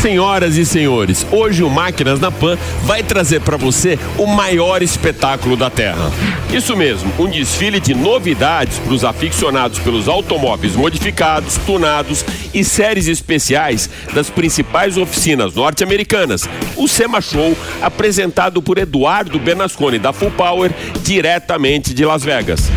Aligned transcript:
Senhoras 0.00 0.56
e 0.56 0.64
senhores, 0.64 1.26
hoje 1.30 1.64
o 1.64 1.68
Máquinas 1.68 2.20
na 2.20 2.30
Pan 2.30 2.56
vai 2.84 3.02
trazer 3.02 3.40
para 3.40 3.56
você 3.56 3.98
o 4.16 4.26
maior 4.26 4.80
espetáculo 4.80 5.56
da 5.56 5.68
Terra. 5.68 6.12
Isso 6.52 6.76
mesmo, 6.76 7.12
um 7.18 7.28
desfile 7.28 7.80
de 7.80 7.94
novidades 7.94 8.78
para 8.78 8.94
os 8.94 9.04
aficionados 9.04 9.80
pelos 9.80 10.06
automóveis 10.06 10.76
modificados, 10.76 11.58
tunados 11.66 12.24
e 12.54 12.62
séries 12.62 13.08
especiais 13.08 13.90
das 14.14 14.30
principais 14.30 14.96
oficinas 14.96 15.54
norte-americanas. 15.54 16.48
O 16.76 16.86
SEMA 16.86 17.20
Show, 17.20 17.56
apresentado 17.82 18.62
por 18.62 18.78
Eduardo 18.78 19.38
Bernasconi 19.38 19.98
da 19.98 20.12
Full 20.12 20.30
Power, 20.30 20.72
diretamente 21.02 21.92
de 21.92 22.04
Las 22.06 22.22
Vegas. 22.22 22.70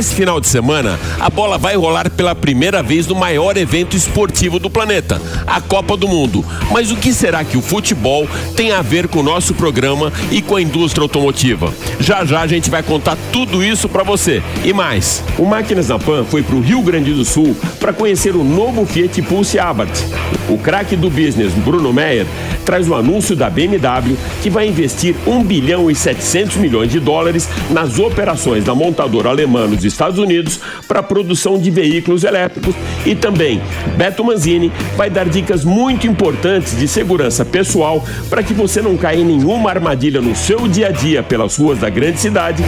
Nesse 0.00 0.14
final 0.14 0.40
de 0.40 0.48
semana, 0.48 0.98
a 1.20 1.28
bola 1.28 1.58
vai 1.58 1.76
rolar 1.76 2.08
pela 2.08 2.34
primeira 2.34 2.82
vez 2.82 3.06
no 3.06 3.14
maior 3.14 3.58
evento 3.58 3.94
esportivo 3.94 4.58
do 4.58 4.70
planeta, 4.70 5.20
a 5.46 5.60
Copa 5.60 5.94
do 5.94 6.08
Mundo. 6.08 6.42
Mas 6.72 6.90
o 6.90 6.96
que 6.96 7.12
será 7.12 7.44
que 7.44 7.58
o 7.58 7.60
futebol 7.60 8.26
tem 8.56 8.72
a 8.72 8.80
ver 8.80 9.08
com 9.08 9.18
o 9.18 9.22
nosso 9.22 9.52
programa 9.52 10.10
e 10.30 10.40
com 10.40 10.56
a 10.56 10.62
indústria 10.62 11.02
automotiva? 11.02 11.70
Já 11.98 12.24
já 12.24 12.40
a 12.40 12.46
gente 12.46 12.70
vai 12.70 12.82
contar 12.82 13.14
tudo 13.30 13.62
isso 13.62 13.90
para 13.90 14.02
você. 14.02 14.42
E 14.64 14.72
mais, 14.72 15.22
o 15.36 15.44
Máquinas 15.44 15.90
na 15.90 15.98
Pan 15.98 16.24
foi 16.24 16.42
para 16.42 16.56
o 16.56 16.62
Rio 16.62 16.80
Grande 16.80 17.12
do 17.12 17.22
Sul 17.22 17.54
para 17.78 17.92
conhecer 17.92 18.34
o 18.34 18.42
novo 18.42 18.86
Fiat 18.86 19.20
Pulse 19.20 19.58
Abarth. 19.58 20.00
O 20.48 20.56
craque 20.56 20.96
do 20.96 21.10
business, 21.10 21.52
Bruno 21.52 21.92
Meyer, 21.92 22.26
traz 22.64 22.88
o 22.88 22.94
anúncio 22.94 23.36
da 23.36 23.50
BMW 23.50 24.16
que 24.42 24.48
vai 24.48 24.66
investir 24.66 25.14
1 25.26 25.44
bilhão 25.44 25.90
e 25.90 25.94
700 25.94 26.56
milhões 26.56 26.90
de 26.90 26.98
dólares 26.98 27.48
nas 27.68 27.98
operações 27.98 28.64
da 28.64 28.74
montadora 28.74 29.28
alemã 29.28 29.66
nos 29.66 29.84
Estados 29.92 30.18
Unidos 30.18 30.60
para 30.86 31.00
a 31.00 31.02
produção 31.02 31.58
de 31.58 31.70
veículos 31.70 32.24
elétricos 32.24 32.74
e 33.04 33.14
também 33.14 33.60
Beto 33.96 34.24
Manzini 34.24 34.72
vai 34.96 35.10
dar 35.10 35.28
dicas 35.28 35.64
muito 35.64 36.06
importantes 36.06 36.78
de 36.78 36.88
segurança 36.88 37.44
pessoal 37.44 38.04
para 38.28 38.42
que 38.42 38.54
você 38.54 38.80
não 38.80 38.96
caia 38.96 39.20
em 39.20 39.24
nenhuma 39.24 39.70
armadilha 39.70 40.20
no 40.20 40.34
seu 40.34 40.66
dia 40.68 40.88
a 40.88 40.90
dia 40.90 41.22
pelas 41.22 41.56
ruas 41.56 41.78
da 41.78 41.88
grande 41.88 42.18
cidade. 42.20 42.62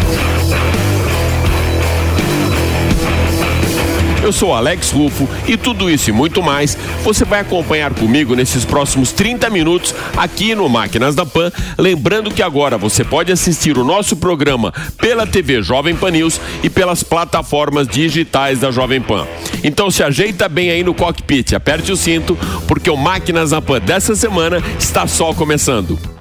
Eu 4.22 4.32
sou 4.32 4.54
Alex 4.54 4.92
Rufo 4.92 5.28
e 5.48 5.56
tudo 5.56 5.90
isso 5.90 6.08
e 6.08 6.12
muito 6.12 6.40
mais 6.42 6.78
você 7.02 7.24
vai 7.24 7.40
acompanhar 7.40 7.92
comigo 7.92 8.36
nesses 8.36 8.64
próximos 8.64 9.10
30 9.10 9.50
minutos 9.50 9.92
aqui 10.16 10.54
no 10.54 10.68
Máquinas 10.68 11.16
da 11.16 11.26
Pan. 11.26 11.50
Lembrando 11.76 12.30
que 12.30 12.40
agora 12.40 12.78
você 12.78 13.02
pode 13.02 13.32
assistir 13.32 13.76
o 13.76 13.84
nosso 13.84 14.14
programa 14.16 14.72
pela 14.96 15.26
TV 15.26 15.60
Jovem 15.60 15.96
Pan 15.96 16.12
News 16.12 16.40
e 16.62 16.70
pelas 16.70 17.02
plataformas 17.02 17.88
digitais 17.88 18.60
da 18.60 18.70
Jovem 18.70 19.00
Pan. 19.00 19.26
Então 19.64 19.90
se 19.90 20.04
ajeita 20.04 20.48
bem 20.48 20.70
aí 20.70 20.84
no 20.84 20.94
cockpit, 20.94 21.52
aperte 21.54 21.90
o 21.90 21.96
cinto, 21.96 22.38
porque 22.68 22.88
o 22.88 22.96
Máquinas 22.96 23.50
da 23.50 23.60
Pan 23.60 23.80
dessa 23.80 24.14
semana 24.14 24.62
está 24.78 25.04
só 25.08 25.34
começando. 25.34 26.11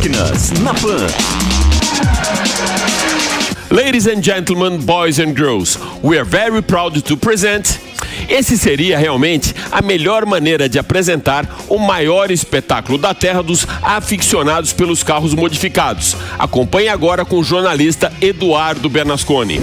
Máquinas 0.00 0.50
na 0.62 0.72
Pan. 0.72 1.06
Ladies 3.70 4.06
and 4.06 4.22
gentlemen, 4.22 4.80
boys 4.86 5.18
and 5.18 5.36
girls, 5.36 5.78
we 6.02 6.18
are 6.18 6.24
very 6.24 6.62
proud 6.62 6.94
to 7.04 7.16
present 7.18 7.78
esse 8.28 8.56
seria 8.56 8.96
realmente 8.96 9.54
a 9.70 9.82
melhor 9.82 10.24
maneira 10.24 10.68
de 10.68 10.78
apresentar 10.78 11.46
o 11.68 11.78
maior 11.78 12.30
espetáculo 12.30 12.96
da 12.96 13.12
Terra 13.12 13.42
dos 13.42 13.66
aficionados 13.82 14.72
pelos 14.72 15.02
carros 15.02 15.34
modificados. 15.34 16.16
Acompanhe 16.38 16.88
agora 16.88 17.24
com 17.24 17.38
o 17.38 17.44
jornalista 17.44 18.12
Eduardo 18.20 18.88
Bernasconi. 18.88 19.60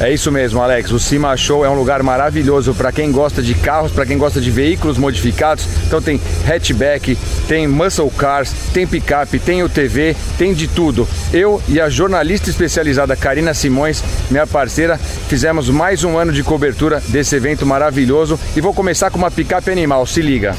É 0.00 0.12
isso 0.12 0.30
mesmo, 0.32 0.60
Alex. 0.60 0.90
O 0.90 0.98
Cima 0.98 1.36
Show 1.36 1.64
é 1.64 1.68
um 1.68 1.74
lugar 1.74 2.02
maravilhoso 2.02 2.74
para 2.74 2.90
quem 2.90 3.12
gosta 3.12 3.42
de 3.42 3.54
carros, 3.54 3.92
para 3.92 4.04
quem 4.04 4.18
gosta 4.18 4.40
de 4.40 4.50
veículos 4.50 4.98
modificados. 4.98 5.66
Então 5.86 6.02
tem 6.02 6.20
hatchback, 6.46 7.16
tem 7.46 7.66
muscle 7.66 8.10
cars, 8.10 8.52
tem 8.72 8.86
picape, 8.86 9.38
tem 9.38 9.62
UTV, 9.62 10.16
tem 10.36 10.52
de 10.52 10.66
tudo. 10.66 11.08
Eu 11.32 11.62
e 11.68 11.80
a 11.80 11.88
jornalista 11.88 12.50
especializada 12.50 13.16
Karina 13.16 13.54
Simões, 13.54 14.02
minha 14.30 14.46
parceira, 14.46 14.98
fizemos 14.98 15.70
mais 15.70 16.02
um 16.02 16.18
ano 16.18 16.32
de 16.32 16.42
cobertura 16.42 17.00
desse 17.08 17.36
evento 17.36 17.64
maravilhoso 17.64 18.38
e 18.56 18.60
vou 18.60 18.74
começar 18.74 19.10
com 19.10 19.18
uma 19.18 19.30
picape 19.30 19.70
animal. 19.70 20.06
Se 20.06 20.20
liga. 20.20 20.54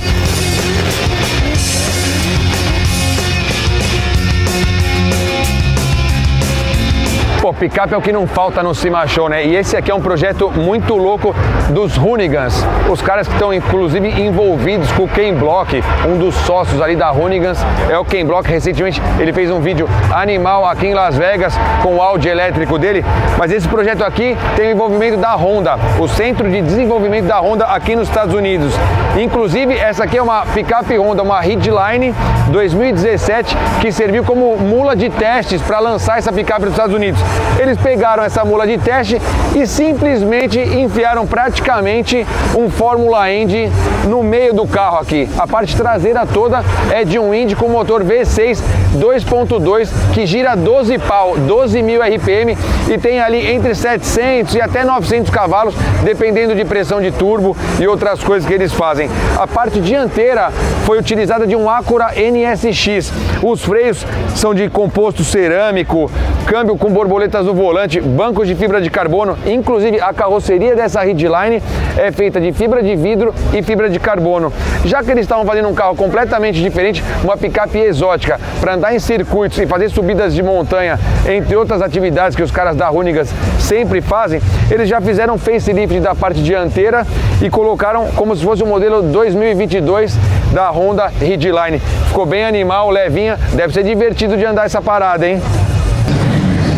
Pô, 7.45 7.53
picape 7.53 7.93
é 7.93 7.97
o 7.97 8.01
que 8.01 8.11
não 8.11 8.25
falta 8.25 8.63
no 8.63 8.73
Cima 8.73 9.05
Show, 9.05 9.29
né? 9.29 9.45
E 9.45 9.55
esse 9.55 9.77
aqui 9.77 9.91
é 9.91 9.93
um 9.93 10.01
projeto 10.01 10.49
muito 10.49 10.95
louco 10.95 11.35
dos 11.69 11.95
Hoonigans. 11.95 12.65
Os 12.89 13.03
caras 13.03 13.27
que 13.27 13.33
estão, 13.35 13.53
inclusive, 13.53 14.09
envolvidos 14.19 14.91
com 14.93 15.03
o 15.03 15.07
Ken 15.07 15.31
Block, 15.35 15.79
um 16.09 16.17
dos 16.17 16.33
sócios 16.33 16.81
ali 16.81 16.95
da 16.95 17.11
Hoonigans, 17.11 17.59
é 17.87 17.99
o 17.99 18.03
Ken 18.03 18.25
Block. 18.25 18.49
Recentemente 18.49 18.99
ele 19.19 19.31
fez 19.31 19.51
um 19.51 19.59
vídeo 19.59 19.87
animal 20.11 20.65
aqui 20.65 20.87
em 20.87 20.95
Las 20.95 21.19
Vegas 21.19 21.55
com 21.83 21.97
o 21.97 22.01
áudio 22.01 22.31
elétrico 22.31 22.79
dele. 22.79 23.05
Mas 23.37 23.51
esse 23.51 23.67
projeto 23.67 24.03
aqui 24.03 24.35
tem 24.55 24.69
o 24.69 24.71
envolvimento 24.71 25.17
da 25.17 25.35
Honda, 25.35 25.77
o 25.99 26.07
Centro 26.07 26.49
de 26.49 26.63
Desenvolvimento 26.63 27.27
da 27.27 27.39
Honda 27.39 27.65
aqui 27.65 27.95
nos 27.95 28.07
Estados 28.07 28.33
Unidos. 28.33 28.73
Inclusive, 29.15 29.77
essa 29.77 30.05
aqui 30.05 30.17
é 30.17 30.21
uma 30.21 30.47
picape 30.47 30.97
Honda, 30.97 31.21
uma 31.21 31.39
Ridgeline 31.41 32.11
2017, 32.47 33.55
que 33.81 33.91
serviu 33.91 34.23
como 34.23 34.57
mula 34.57 34.95
de 34.95 35.11
testes 35.11 35.61
para 35.61 35.77
lançar 35.77 36.17
essa 36.17 36.33
picape 36.33 36.61
nos 36.61 36.71
Estados 36.71 36.95
Unidos. 36.95 37.21
Eles 37.59 37.77
pegaram 37.77 38.23
essa 38.23 38.43
mula 38.43 38.67
de 38.67 38.77
teste 38.77 39.21
e 39.55 39.65
simplesmente 39.65 40.59
enfiaram 40.59 41.25
praticamente 41.25 42.25
um 42.57 42.69
Fórmula 42.69 43.31
Indy 43.31 43.69
no 44.07 44.21
meio 44.23 44.53
do 44.53 44.67
carro 44.67 44.99
aqui. 44.99 45.27
A 45.37 45.47
parte 45.47 45.75
traseira 45.75 46.25
toda 46.25 46.63
é 46.91 47.03
de 47.03 47.17
um 47.17 47.33
Indy 47.33 47.55
com 47.55 47.67
motor 47.67 48.03
V6 48.03 48.61
2.2 48.95 49.89
que 50.13 50.25
gira 50.25 50.55
12 50.55 50.97
pau, 50.99 51.37
12 51.37 51.81
mil 51.81 52.01
RPM 52.01 52.57
e 52.89 52.97
tem 52.97 53.19
ali 53.19 53.51
entre 53.51 53.75
700 53.75 54.55
e 54.55 54.61
até 54.61 54.83
900 54.83 55.29
cavalos, 55.29 55.75
dependendo 56.03 56.55
de 56.55 56.63
pressão 56.63 57.01
de 57.01 57.11
turbo 57.11 57.55
e 57.79 57.87
outras 57.87 58.23
coisas 58.23 58.47
que 58.47 58.53
eles 58.53 58.73
fazem. 58.73 59.09
A 59.37 59.45
parte 59.45 59.79
dianteira 59.79 60.51
foi 60.85 60.97
utilizada 60.97 61.45
de 61.45 61.55
um 61.55 61.69
Acura 61.69 62.13
NSX. 62.15 63.11
Os 63.41 63.63
freios 63.63 64.05
são 64.35 64.53
de 64.53 64.69
composto 64.69 65.23
cerâmico, 65.23 66.09
câmbio 66.45 66.77
com 66.77 66.89
borboletas 67.25 67.45
no 67.45 67.53
volante, 67.53 68.01
bancos 68.01 68.47
de 68.47 68.55
fibra 68.55 68.79
de 68.79 68.89
carbono, 68.89 69.37
inclusive 69.45 69.99
a 69.99 70.13
carroceria 70.13 70.75
dessa 70.75 71.01
Ridgeline 71.01 71.61
é 71.97 72.11
feita 72.11 72.39
de 72.39 72.51
fibra 72.51 72.83
de 72.83 72.95
vidro 72.95 73.33
e 73.53 73.61
fibra 73.63 73.89
de 73.89 73.99
carbono. 73.99 74.53
Já 74.83 75.03
que 75.03 75.11
eles 75.11 75.23
estavam 75.23 75.45
fazendo 75.45 75.67
um 75.67 75.73
carro 75.73 75.95
completamente 75.95 76.61
diferente, 76.61 77.03
uma 77.23 77.35
picape 77.35 77.77
exótica, 77.77 78.39
para 78.59 78.75
andar 78.75 78.93
em 78.93 78.99
circuitos 78.99 79.57
e 79.57 79.65
fazer 79.65 79.89
subidas 79.89 80.33
de 80.33 80.43
montanha, 80.43 80.99
entre 81.27 81.55
outras 81.55 81.81
atividades 81.81 82.35
que 82.35 82.43
os 82.43 82.51
caras 82.51 82.75
da 82.75 82.87
Runigas 82.87 83.29
sempre 83.59 84.01
fazem, 84.01 84.41
eles 84.69 84.87
já 84.87 85.01
fizeram 85.01 85.37
facelift 85.37 85.99
da 85.99 86.13
parte 86.13 86.41
dianteira 86.41 87.05
e 87.41 87.49
colocaram 87.49 88.07
como 88.15 88.35
se 88.35 88.43
fosse 88.43 88.63
o 88.63 88.67
modelo 88.67 89.01
2022 89.01 90.15
da 90.53 90.69
Honda 90.69 91.07
Ridgeline. 91.07 91.79
Ficou 92.07 92.25
bem 92.25 92.45
animal, 92.45 92.89
levinha, 92.89 93.37
deve 93.53 93.73
ser 93.73 93.83
divertido 93.83 94.37
de 94.37 94.45
andar 94.45 94.65
essa 94.65 94.81
parada, 94.81 95.27
hein? 95.27 95.41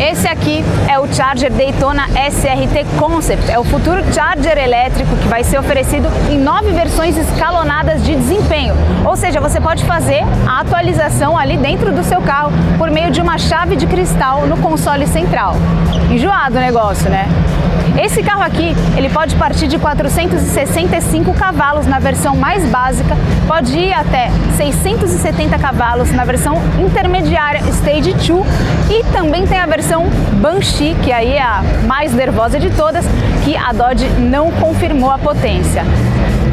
Esse 0.00 0.28
aqui 0.28 0.64
é 0.88 0.96
o 0.96 1.12
Charger 1.12 1.52
Daytona 1.52 2.04
SRT 2.08 2.86
Concept. 2.96 3.50
É 3.50 3.58
o 3.58 3.64
futuro 3.64 4.00
Charger 4.14 4.56
elétrico 4.56 5.16
que 5.16 5.26
vai 5.26 5.42
ser 5.42 5.58
oferecido 5.58 6.08
em 6.30 6.38
nove 6.38 6.70
versões 6.70 7.16
escalonadas 7.16 8.04
de 8.04 8.14
desempenho. 8.14 8.74
Ou 9.04 9.16
seja, 9.16 9.40
você 9.40 9.60
pode 9.60 9.84
fazer 9.84 10.22
a 10.46 10.60
atualização 10.60 11.36
ali 11.36 11.56
dentro 11.56 11.92
do 11.92 12.04
seu 12.04 12.20
carro 12.20 12.52
por 12.78 12.92
meio 12.92 13.10
de 13.10 13.20
uma 13.20 13.38
chave 13.38 13.74
de 13.74 13.88
cristal 13.88 14.46
no 14.46 14.56
console 14.58 15.04
central. 15.04 15.56
Enjoado 16.08 16.56
o 16.56 16.60
negócio, 16.60 17.10
né? 17.10 17.26
Esse 18.00 18.22
carro 18.22 18.42
aqui, 18.42 18.76
ele 18.96 19.08
pode 19.08 19.34
partir 19.34 19.66
de 19.66 19.76
465 19.76 21.34
cavalos 21.34 21.84
na 21.84 21.98
versão 21.98 22.36
mais 22.36 22.64
básica, 22.70 23.16
pode 23.46 23.76
ir 23.76 23.92
até 23.92 24.30
670 24.56 25.58
cavalos 25.58 26.12
na 26.12 26.24
versão 26.24 26.54
intermediária 26.78 27.60
Stage 27.70 28.12
2 28.12 28.28
e 28.88 29.04
também 29.12 29.46
tem 29.48 29.58
a 29.58 29.66
versão 29.66 30.06
Banshee, 30.40 30.96
que 31.02 31.10
aí 31.10 31.32
é 31.32 31.42
a 31.42 31.62
mais 31.88 32.14
nervosa 32.14 32.60
de 32.60 32.70
todas, 32.70 33.04
que 33.44 33.56
a 33.56 33.72
Dodge 33.72 34.08
não 34.20 34.52
confirmou 34.52 35.10
a 35.10 35.18
potência. 35.18 35.82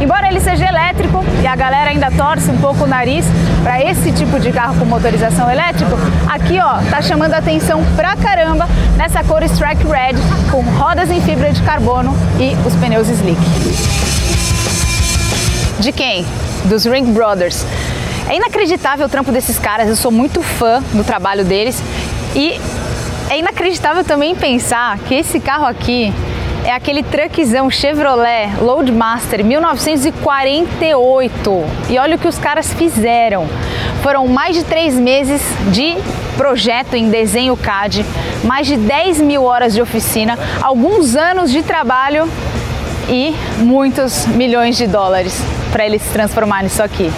Embora 0.05 0.27
ele 0.27 0.39
seja 0.39 0.67
elétrico 0.67 1.25
e 1.41 1.47
a 1.47 1.55
galera 1.55 1.89
ainda 1.89 2.11
torce 2.11 2.51
um 2.51 2.57
pouco 2.57 2.83
o 2.83 2.87
nariz 2.87 3.25
para 3.63 3.83
esse 3.83 4.11
tipo 4.11 4.39
de 4.39 4.51
carro 4.51 4.77
com 4.77 4.85
motorização 4.85 5.49
elétrica, 5.49 5.97
aqui 6.29 6.59
ó, 6.59 6.77
tá 6.91 7.01
chamando 7.01 7.33
atenção 7.33 7.83
pra 7.95 8.15
caramba 8.15 8.67
nessa 8.95 9.23
cor 9.23 9.41
Strike 9.41 9.83
Red 9.83 10.13
com 10.51 10.61
rodas 10.77 11.09
em 11.09 11.19
fibra 11.21 11.51
de 11.51 11.59
carbono 11.63 12.15
e 12.39 12.55
os 12.67 12.75
pneus 12.75 13.09
slick. 13.09 13.41
De 15.79 15.91
quem? 15.91 16.23
dos 16.65 16.85
Ring 16.85 17.11
Brothers. 17.11 17.65
É 18.29 18.35
inacreditável 18.35 19.07
o 19.07 19.09
trampo 19.09 19.31
desses 19.31 19.57
caras, 19.57 19.87
eu 19.87 19.95
sou 19.95 20.11
muito 20.11 20.43
fã 20.43 20.83
do 20.93 21.03
trabalho 21.03 21.43
deles 21.43 21.81
e 22.35 22.61
é 23.27 23.39
inacreditável 23.39 24.03
também 24.03 24.35
pensar 24.35 24.99
que 24.99 25.15
esse 25.15 25.39
carro 25.39 25.65
aqui 25.65 26.13
é 26.65 26.71
aquele 26.71 27.03
truckzão 27.03 27.69
Chevrolet 27.69 28.55
Loadmaster 28.59 29.45
1948. 29.45 31.65
E 31.89 31.99
olha 31.99 32.15
o 32.15 32.19
que 32.19 32.27
os 32.27 32.39
caras 32.39 32.73
fizeram. 32.73 33.47
Foram 34.01 34.27
mais 34.27 34.55
de 34.55 34.63
três 34.63 34.95
meses 34.95 35.43
de 35.71 35.95
projeto 36.35 36.95
em 36.95 37.07
desenho 37.09 37.55
CAD, 37.55 38.03
mais 38.43 38.65
de 38.65 38.77
10 38.77 39.21
mil 39.21 39.43
horas 39.43 39.73
de 39.73 39.81
oficina, 39.81 40.39
alguns 40.61 41.15
anos 41.15 41.51
de 41.51 41.61
trabalho 41.61 42.27
e 43.07 43.35
muitos 43.59 44.25
milhões 44.25 44.75
de 44.75 44.87
dólares 44.87 45.39
para 45.71 45.85
eles 45.85 46.01
se 46.01 46.09
transformarem 46.09 46.63
nisso 46.63 46.81
aqui. 46.81 47.11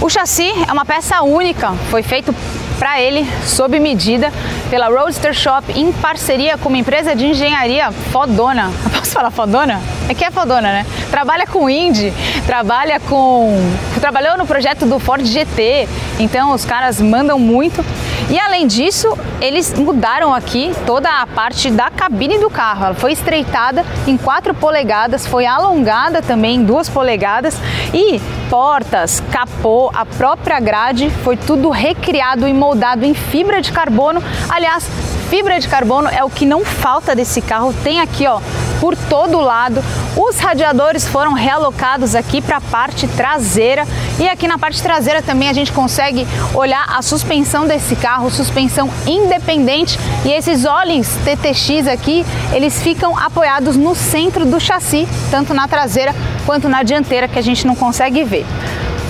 O 0.00 0.08
chassi 0.08 0.50
é 0.66 0.72
uma 0.72 0.86
peça 0.86 1.20
única, 1.22 1.72
foi 1.90 2.02
feito 2.02 2.34
para 2.78 3.00
ele 3.00 3.26
sob 3.44 3.78
medida 3.80 4.32
pela 4.70 4.88
Roadster 4.88 5.34
Shop 5.34 5.72
em 5.74 5.92
parceria 5.92 6.56
com 6.56 6.68
uma 6.68 6.78
empresa 6.78 7.14
de 7.14 7.26
engenharia 7.26 7.90
fodona. 7.90 8.70
Posso 8.96 9.12
falar 9.12 9.30
fodona? 9.30 9.80
É 10.08 10.14
que 10.14 10.24
é 10.24 10.30
fodona, 10.30 10.72
né? 10.72 10.86
Trabalha 11.10 11.46
com 11.46 11.68
Indy, 11.68 12.12
trabalha 12.46 13.00
com. 13.00 13.56
trabalhou 14.00 14.38
no 14.38 14.46
projeto 14.46 14.86
do 14.86 14.98
Ford 14.98 15.24
GT, 15.24 15.88
então 16.18 16.52
os 16.52 16.64
caras 16.64 17.00
mandam 17.00 17.38
muito. 17.38 17.84
E 18.30 18.38
além 18.38 18.66
disso, 18.66 19.16
eles 19.40 19.72
mudaram 19.74 20.34
aqui 20.34 20.72
toda 20.84 21.08
a 21.08 21.26
parte 21.26 21.70
da 21.70 21.90
cabine 21.90 22.38
do 22.38 22.50
carro. 22.50 22.86
Ela 22.86 22.94
foi 22.94 23.12
estreitada 23.12 23.84
em 24.06 24.16
4 24.16 24.54
polegadas, 24.54 25.26
foi 25.26 25.46
alongada 25.46 26.20
também 26.20 26.56
em 26.56 26.64
2 26.64 26.88
polegadas 26.88 27.56
e 27.94 28.20
portas, 28.50 29.22
capô, 29.30 29.90
a 29.94 30.04
própria 30.04 30.58
grade 30.60 31.10
foi 31.22 31.36
tudo 31.36 31.70
recriado 31.70 32.48
e 32.48 32.52
moldado 32.52 33.04
em 33.04 33.14
fibra 33.14 33.60
de 33.60 33.72
carbono. 33.72 34.22
Aliás, 34.48 34.88
fibra 35.28 35.58
de 35.58 35.68
carbono 35.68 36.08
é 36.08 36.24
o 36.24 36.30
que 36.30 36.46
não 36.46 36.64
falta 36.64 37.14
desse 37.14 37.40
carro. 37.40 37.74
Tem 37.84 38.00
aqui, 38.00 38.26
ó, 38.26 38.40
por 38.80 38.96
todo 38.96 39.40
lado. 39.40 39.82
Os 40.16 40.38
radiadores 40.38 41.06
foram 41.06 41.32
realocados 41.32 42.14
aqui 42.14 42.40
para 42.40 42.58
a 42.58 42.60
parte 42.60 43.06
traseira 43.08 43.86
e 44.18 44.28
aqui 44.28 44.46
na 44.46 44.58
parte 44.58 44.82
traseira 44.82 45.22
também 45.22 45.48
a 45.48 45.52
gente 45.52 45.72
consegue 45.72 46.26
olhar 46.54 46.84
a 46.88 47.02
suspensão 47.02 47.66
desse 47.66 47.96
carro, 47.96 48.30
suspensão 48.30 48.90
independente 49.06 49.98
e 50.24 50.32
esses 50.32 50.64
olhos 50.64 51.08
TTX 51.24 51.86
aqui, 51.86 52.24
eles 52.52 52.82
ficam 52.82 53.16
apoiados 53.16 53.76
no 53.76 53.94
centro 53.94 54.44
do 54.44 54.60
chassi, 54.60 55.06
tanto 55.30 55.54
na 55.54 55.68
traseira 55.68 56.14
quanto 56.46 56.68
na 56.68 56.82
dianteira 56.82 57.28
que 57.28 57.38
a 57.38 57.42
gente 57.42 57.66
não 57.66 57.74
consegue 57.74 58.24
ver. 58.24 58.46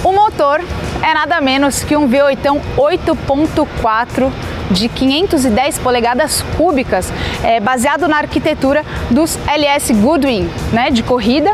O 0.04 0.12
motor 0.12 0.60
é 1.02 1.12
nada 1.12 1.40
menos 1.40 1.82
que 1.82 1.96
um 1.96 2.08
V8 2.08 2.60
8.4 2.76 4.32
de 4.70 4.88
510 4.88 5.78
polegadas 5.78 6.42
cúbicas, 6.56 7.12
é, 7.42 7.60
baseado 7.60 8.06
na 8.08 8.18
arquitetura 8.18 8.84
dos 9.10 9.38
LS 9.46 9.92
Goodwin, 9.94 10.48
né, 10.72 10.90
de 10.90 11.02
corrida, 11.02 11.52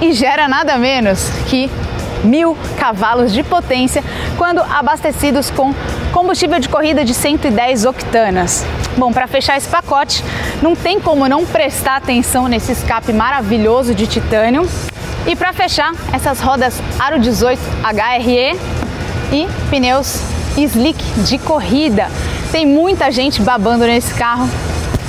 e 0.00 0.12
gera 0.12 0.48
nada 0.48 0.78
menos 0.78 1.28
que 1.46 1.70
mil 2.24 2.56
cavalos 2.78 3.32
de 3.32 3.42
potência 3.42 4.02
quando 4.36 4.60
abastecidos 4.60 5.50
com 5.50 5.74
combustível 6.12 6.58
de 6.58 6.68
corrida 6.68 7.04
de 7.04 7.14
110 7.14 7.84
octanas. 7.84 8.64
Bom, 8.96 9.12
para 9.12 9.26
fechar 9.26 9.56
esse 9.56 9.68
pacote, 9.68 10.24
não 10.60 10.74
tem 10.74 11.00
como 11.00 11.28
não 11.28 11.46
prestar 11.46 11.96
atenção 11.96 12.48
nesse 12.48 12.72
escape 12.72 13.12
maravilhoso 13.12 13.94
de 13.94 14.06
titânio. 14.06 14.68
E 15.26 15.36
para 15.36 15.52
fechar, 15.52 15.92
essas 16.12 16.40
rodas 16.40 16.80
Aro 16.98 17.18
18 17.18 17.60
HRE 17.84 18.58
e 19.32 19.48
pneus 19.70 20.39
slick 20.64 21.02
de 21.24 21.38
corrida. 21.38 22.08
Tem 22.52 22.66
muita 22.66 23.10
gente 23.10 23.40
babando 23.40 23.84
nesse 23.84 24.12
carro, 24.14 24.48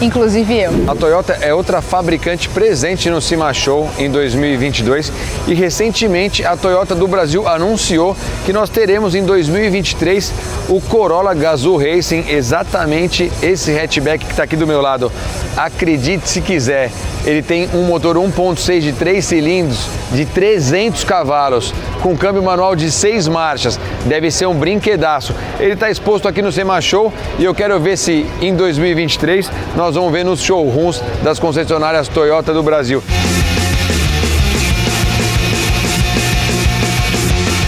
inclusive 0.02 0.60
eu. 0.60 0.72
A 0.88 0.96
Toyota 0.96 1.34
é 1.42 1.54
outra 1.54 1.82
fabricante 1.82 2.50
presente 2.50 3.10
no 3.10 3.22
Cima 3.22 3.54
Show 3.54 3.90
em 3.98 4.10
2022 4.10 5.12
e 5.48 5.54
recentemente 5.54 6.44
a 6.44 6.58
Toyota 6.58 6.96
do 6.96 7.08
Brasil 7.08 7.48
anunciou 7.48 8.18
que 8.46 8.52
nós 8.52 8.70
teremos 8.70 9.14
em 9.14 9.24
2023 9.24 10.34
o 10.70 10.82
Corolla 10.82 11.34
Gazoo 11.34 11.78
Racing, 11.78 12.26
exatamente 12.30 13.32
esse 13.42 13.72
hatchback 13.78 14.26
que 14.26 14.32
está 14.32 14.44
aqui 14.44 14.56
do 14.56 14.66
meu 14.66 14.82
lado. 14.82 15.12
Acredite 15.56 16.30
se 16.30 16.42
quiser, 16.42 16.92
ele 17.26 17.42
tem 17.42 17.70
um 17.74 17.84
motor 17.84 18.16
1.6 18.16 18.80
de 18.80 18.94
3 18.94 19.24
cilindros 19.24 19.88
de 20.12 20.26
300 20.26 21.04
cavalos, 21.04 21.74
com 22.02 22.18
câmbio 22.18 22.44
manual 22.44 22.76
de 22.76 22.92
6 22.92 23.28
marchas. 23.28 23.80
Deve 24.06 24.32
ser 24.32 24.46
um 24.48 24.56
brinquedaço. 24.56 25.34
Ele 25.60 25.74
está 25.74 25.90
exposto 25.90 26.28
aqui 26.28 26.42
no 26.42 26.52
Sema 26.52 26.82
Show 26.82 27.14
e 27.40 27.46
eu 27.46 27.54
quero 27.54 27.80
ver 27.80 27.98
se 27.98 28.26
em 28.42 28.56
2023 28.56 29.50
nós 29.76 29.91
vamos 29.96 30.12
ver 30.12 30.24
nos 30.24 30.42
showrooms 30.42 31.02
das 31.24 31.40
concessionárias 31.40 32.08
Toyota 32.08 32.54
do 32.54 32.64
Brasil. 32.64 33.04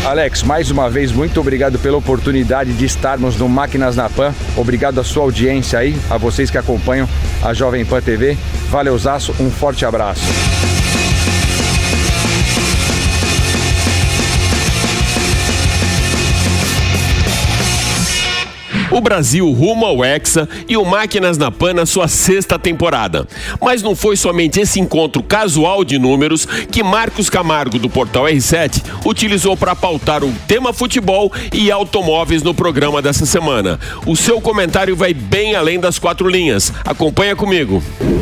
Alex, 0.06 0.44
mais 0.44 0.70
uma 0.70 0.90
vez, 0.90 1.14
muito 1.14 1.40
obrigado 1.40 1.80
pela 1.80 1.96
oportunidade 1.96 2.74
de 2.74 2.86
estarmos 2.86 3.38
no 3.38 3.48
Máquinas 3.48 3.96
na 3.96 4.10
Pan. 4.10 4.34
Obrigado 4.58 5.00
à 5.00 5.04
sua 5.04 5.24
audiência 5.24 5.80
aí, 5.80 5.98
a 6.10 6.18
vocês 6.18 6.52
que 6.52 6.58
acompanham 6.58 7.08
a 7.42 7.54
Jovem 7.54 7.86
Pan 7.86 8.02
TV. 8.02 8.38
Valeuzaço, 8.70 9.34
um 9.40 9.50
forte 9.50 9.86
abraço. 9.86 10.26
O 18.94 19.02
Brasil 19.02 19.52
rumo 19.52 19.88
ao 19.88 20.06
Hexa 20.06 20.48
e 20.70 20.78
o 20.78 20.86
Máquinas 20.86 21.36
na 21.36 21.50
Pan 21.50 21.74
na 21.74 21.86
sua 21.86 22.08
sexta 22.08 22.60
temporada. 22.60 23.28
Mas 23.60 23.82
não 23.82 23.96
foi 23.96 24.16
somente 24.16 24.60
esse 24.60 24.80
encontro 24.80 25.24
casual 25.24 25.84
de 25.84 25.98
números 25.98 26.46
que 26.46 26.84
Marcos 26.84 27.28
Camargo, 27.28 27.80
do 27.80 27.90
Portal 27.90 28.26
R7, 28.26 28.84
utilizou 29.04 29.58
para 29.58 29.76
pautar 29.76 30.24
o 30.24 30.32
tema 30.48 30.72
futebol 30.72 31.32
e 31.52 31.72
automóveis 31.72 32.44
no 32.44 32.54
programa 32.54 33.02
dessa 33.02 33.26
semana. 33.26 33.80
O 34.06 34.16
seu 34.16 34.40
comentário 34.40 34.96
vai 34.96 35.12
bem 35.12 35.56
além 35.56 35.80
das 35.80 35.98
quatro 35.98 36.30
linhas. 36.30 36.72
Acompanha 36.86 37.36
comigo. 37.36 37.82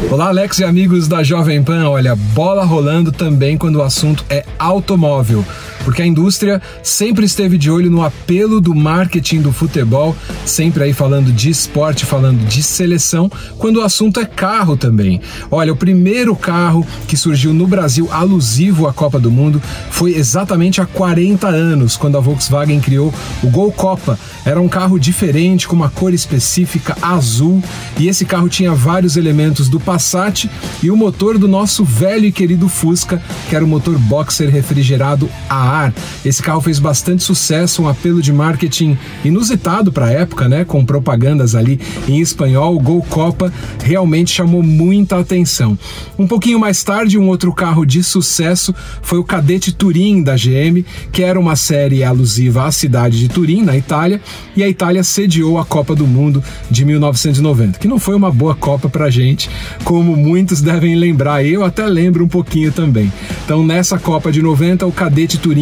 Olá, 0.09 0.27
Alex 0.27 0.59
e 0.59 0.63
amigos 0.63 1.05
da 1.05 1.21
Jovem 1.21 1.61
Pan. 1.61 1.89
Olha, 1.89 2.15
bola 2.15 2.63
rolando 2.63 3.11
também 3.11 3.57
quando 3.57 3.75
o 3.75 3.83
assunto 3.83 4.23
é 4.29 4.45
automóvel 4.57 5.43
porque 5.83 6.01
a 6.01 6.05
indústria 6.05 6.61
sempre 6.83 7.25
esteve 7.25 7.57
de 7.57 7.69
olho 7.69 7.89
no 7.89 8.03
apelo 8.03 8.61
do 8.61 8.73
marketing 8.73 9.41
do 9.41 9.51
futebol, 9.51 10.15
sempre 10.45 10.83
aí 10.83 10.93
falando 10.93 11.31
de 11.31 11.49
esporte, 11.49 12.05
falando 12.05 12.45
de 12.45 12.61
seleção, 12.63 13.31
quando 13.57 13.77
o 13.77 13.81
assunto 13.81 14.19
é 14.19 14.25
carro 14.25 14.77
também. 14.77 15.21
Olha, 15.49 15.73
o 15.73 15.75
primeiro 15.75 16.35
carro 16.35 16.85
que 17.07 17.17
surgiu 17.17 17.53
no 17.53 17.67
Brasil 17.67 18.09
alusivo 18.11 18.87
à 18.87 18.93
Copa 18.93 19.19
do 19.19 19.31
Mundo 19.31 19.61
foi 19.89 20.15
exatamente 20.15 20.81
há 20.81 20.85
40 20.85 21.47
anos, 21.47 21.97
quando 21.97 22.17
a 22.17 22.21
Volkswagen 22.21 22.79
criou 22.79 23.13
o 23.43 23.47
Gol 23.49 23.71
Copa. 23.71 24.19
Era 24.45 24.59
um 24.59 24.67
carro 24.67 24.99
diferente, 24.99 25.67
com 25.67 25.75
uma 25.75 25.89
cor 25.89 26.13
específica 26.13 26.97
azul, 27.01 27.63
e 27.97 28.07
esse 28.07 28.25
carro 28.25 28.49
tinha 28.49 28.73
vários 28.73 29.17
elementos 29.17 29.69
do 29.69 29.79
Passat 29.79 30.49
e 30.81 30.89
o 30.89 30.97
motor 30.97 31.37
do 31.37 31.47
nosso 31.47 31.83
velho 31.83 32.25
e 32.25 32.31
querido 32.31 32.67
Fusca, 32.67 33.21
que 33.49 33.55
era 33.55 33.63
o 33.63 33.67
motor 33.67 33.97
boxer 33.97 34.49
refrigerado 34.49 35.29
a 35.49 35.70
ar. 35.71 35.93
Esse 36.25 36.41
carro 36.43 36.61
fez 36.61 36.79
bastante 36.79 37.23
sucesso, 37.23 37.83
um 37.83 37.87
apelo 37.87 38.21
de 38.21 38.33
marketing 38.33 38.97
inusitado 39.23 39.91
para 39.91 40.07
a 40.07 40.11
época, 40.11 40.47
né? 40.47 40.65
Com 40.65 40.85
propagandas 40.85 41.55
ali 41.55 41.79
em 42.07 42.19
espanhol, 42.19 42.79
Gol 42.79 43.01
Copa 43.03 43.51
realmente 43.83 44.31
chamou 44.31 44.61
muita 44.61 45.19
atenção. 45.19 45.77
Um 46.17 46.27
pouquinho 46.27 46.59
mais 46.59 46.83
tarde, 46.83 47.17
um 47.17 47.27
outro 47.27 47.53
carro 47.53 47.85
de 47.85 48.03
sucesso 48.03 48.73
foi 49.01 49.19
o 49.19 49.23
Cadete 49.23 49.71
Turim 49.71 50.23
da 50.23 50.35
GM, 50.35 50.83
que 51.11 51.23
era 51.23 51.39
uma 51.39 51.55
série 51.55 52.03
alusiva 52.03 52.65
à 52.65 52.71
cidade 52.71 53.19
de 53.19 53.29
Turim, 53.29 53.63
na 53.63 53.77
Itália, 53.77 54.21
e 54.55 54.63
a 54.63 54.69
Itália 54.69 55.03
sediou 55.03 55.57
a 55.57 55.65
Copa 55.65 55.95
do 55.95 56.07
Mundo 56.07 56.43
de 56.69 56.85
1990, 56.85 57.79
que 57.79 57.87
não 57.87 57.99
foi 57.99 58.15
uma 58.15 58.31
boa 58.31 58.55
Copa 58.55 58.89
para 58.89 59.09
gente, 59.09 59.49
como 59.83 60.15
muitos 60.15 60.61
devem 60.61 60.95
lembrar. 60.95 61.45
Eu 61.45 61.63
até 61.63 61.85
lembro 61.85 62.25
um 62.25 62.27
pouquinho 62.27 62.71
também. 62.71 63.11
Então, 63.45 63.65
nessa 63.65 63.97
Copa 63.97 64.31
de 64.31 64.41
90, 64.41 64.85
o 64.85 64.91
Cadete 64.91 65.37
Turim 65.37 65.60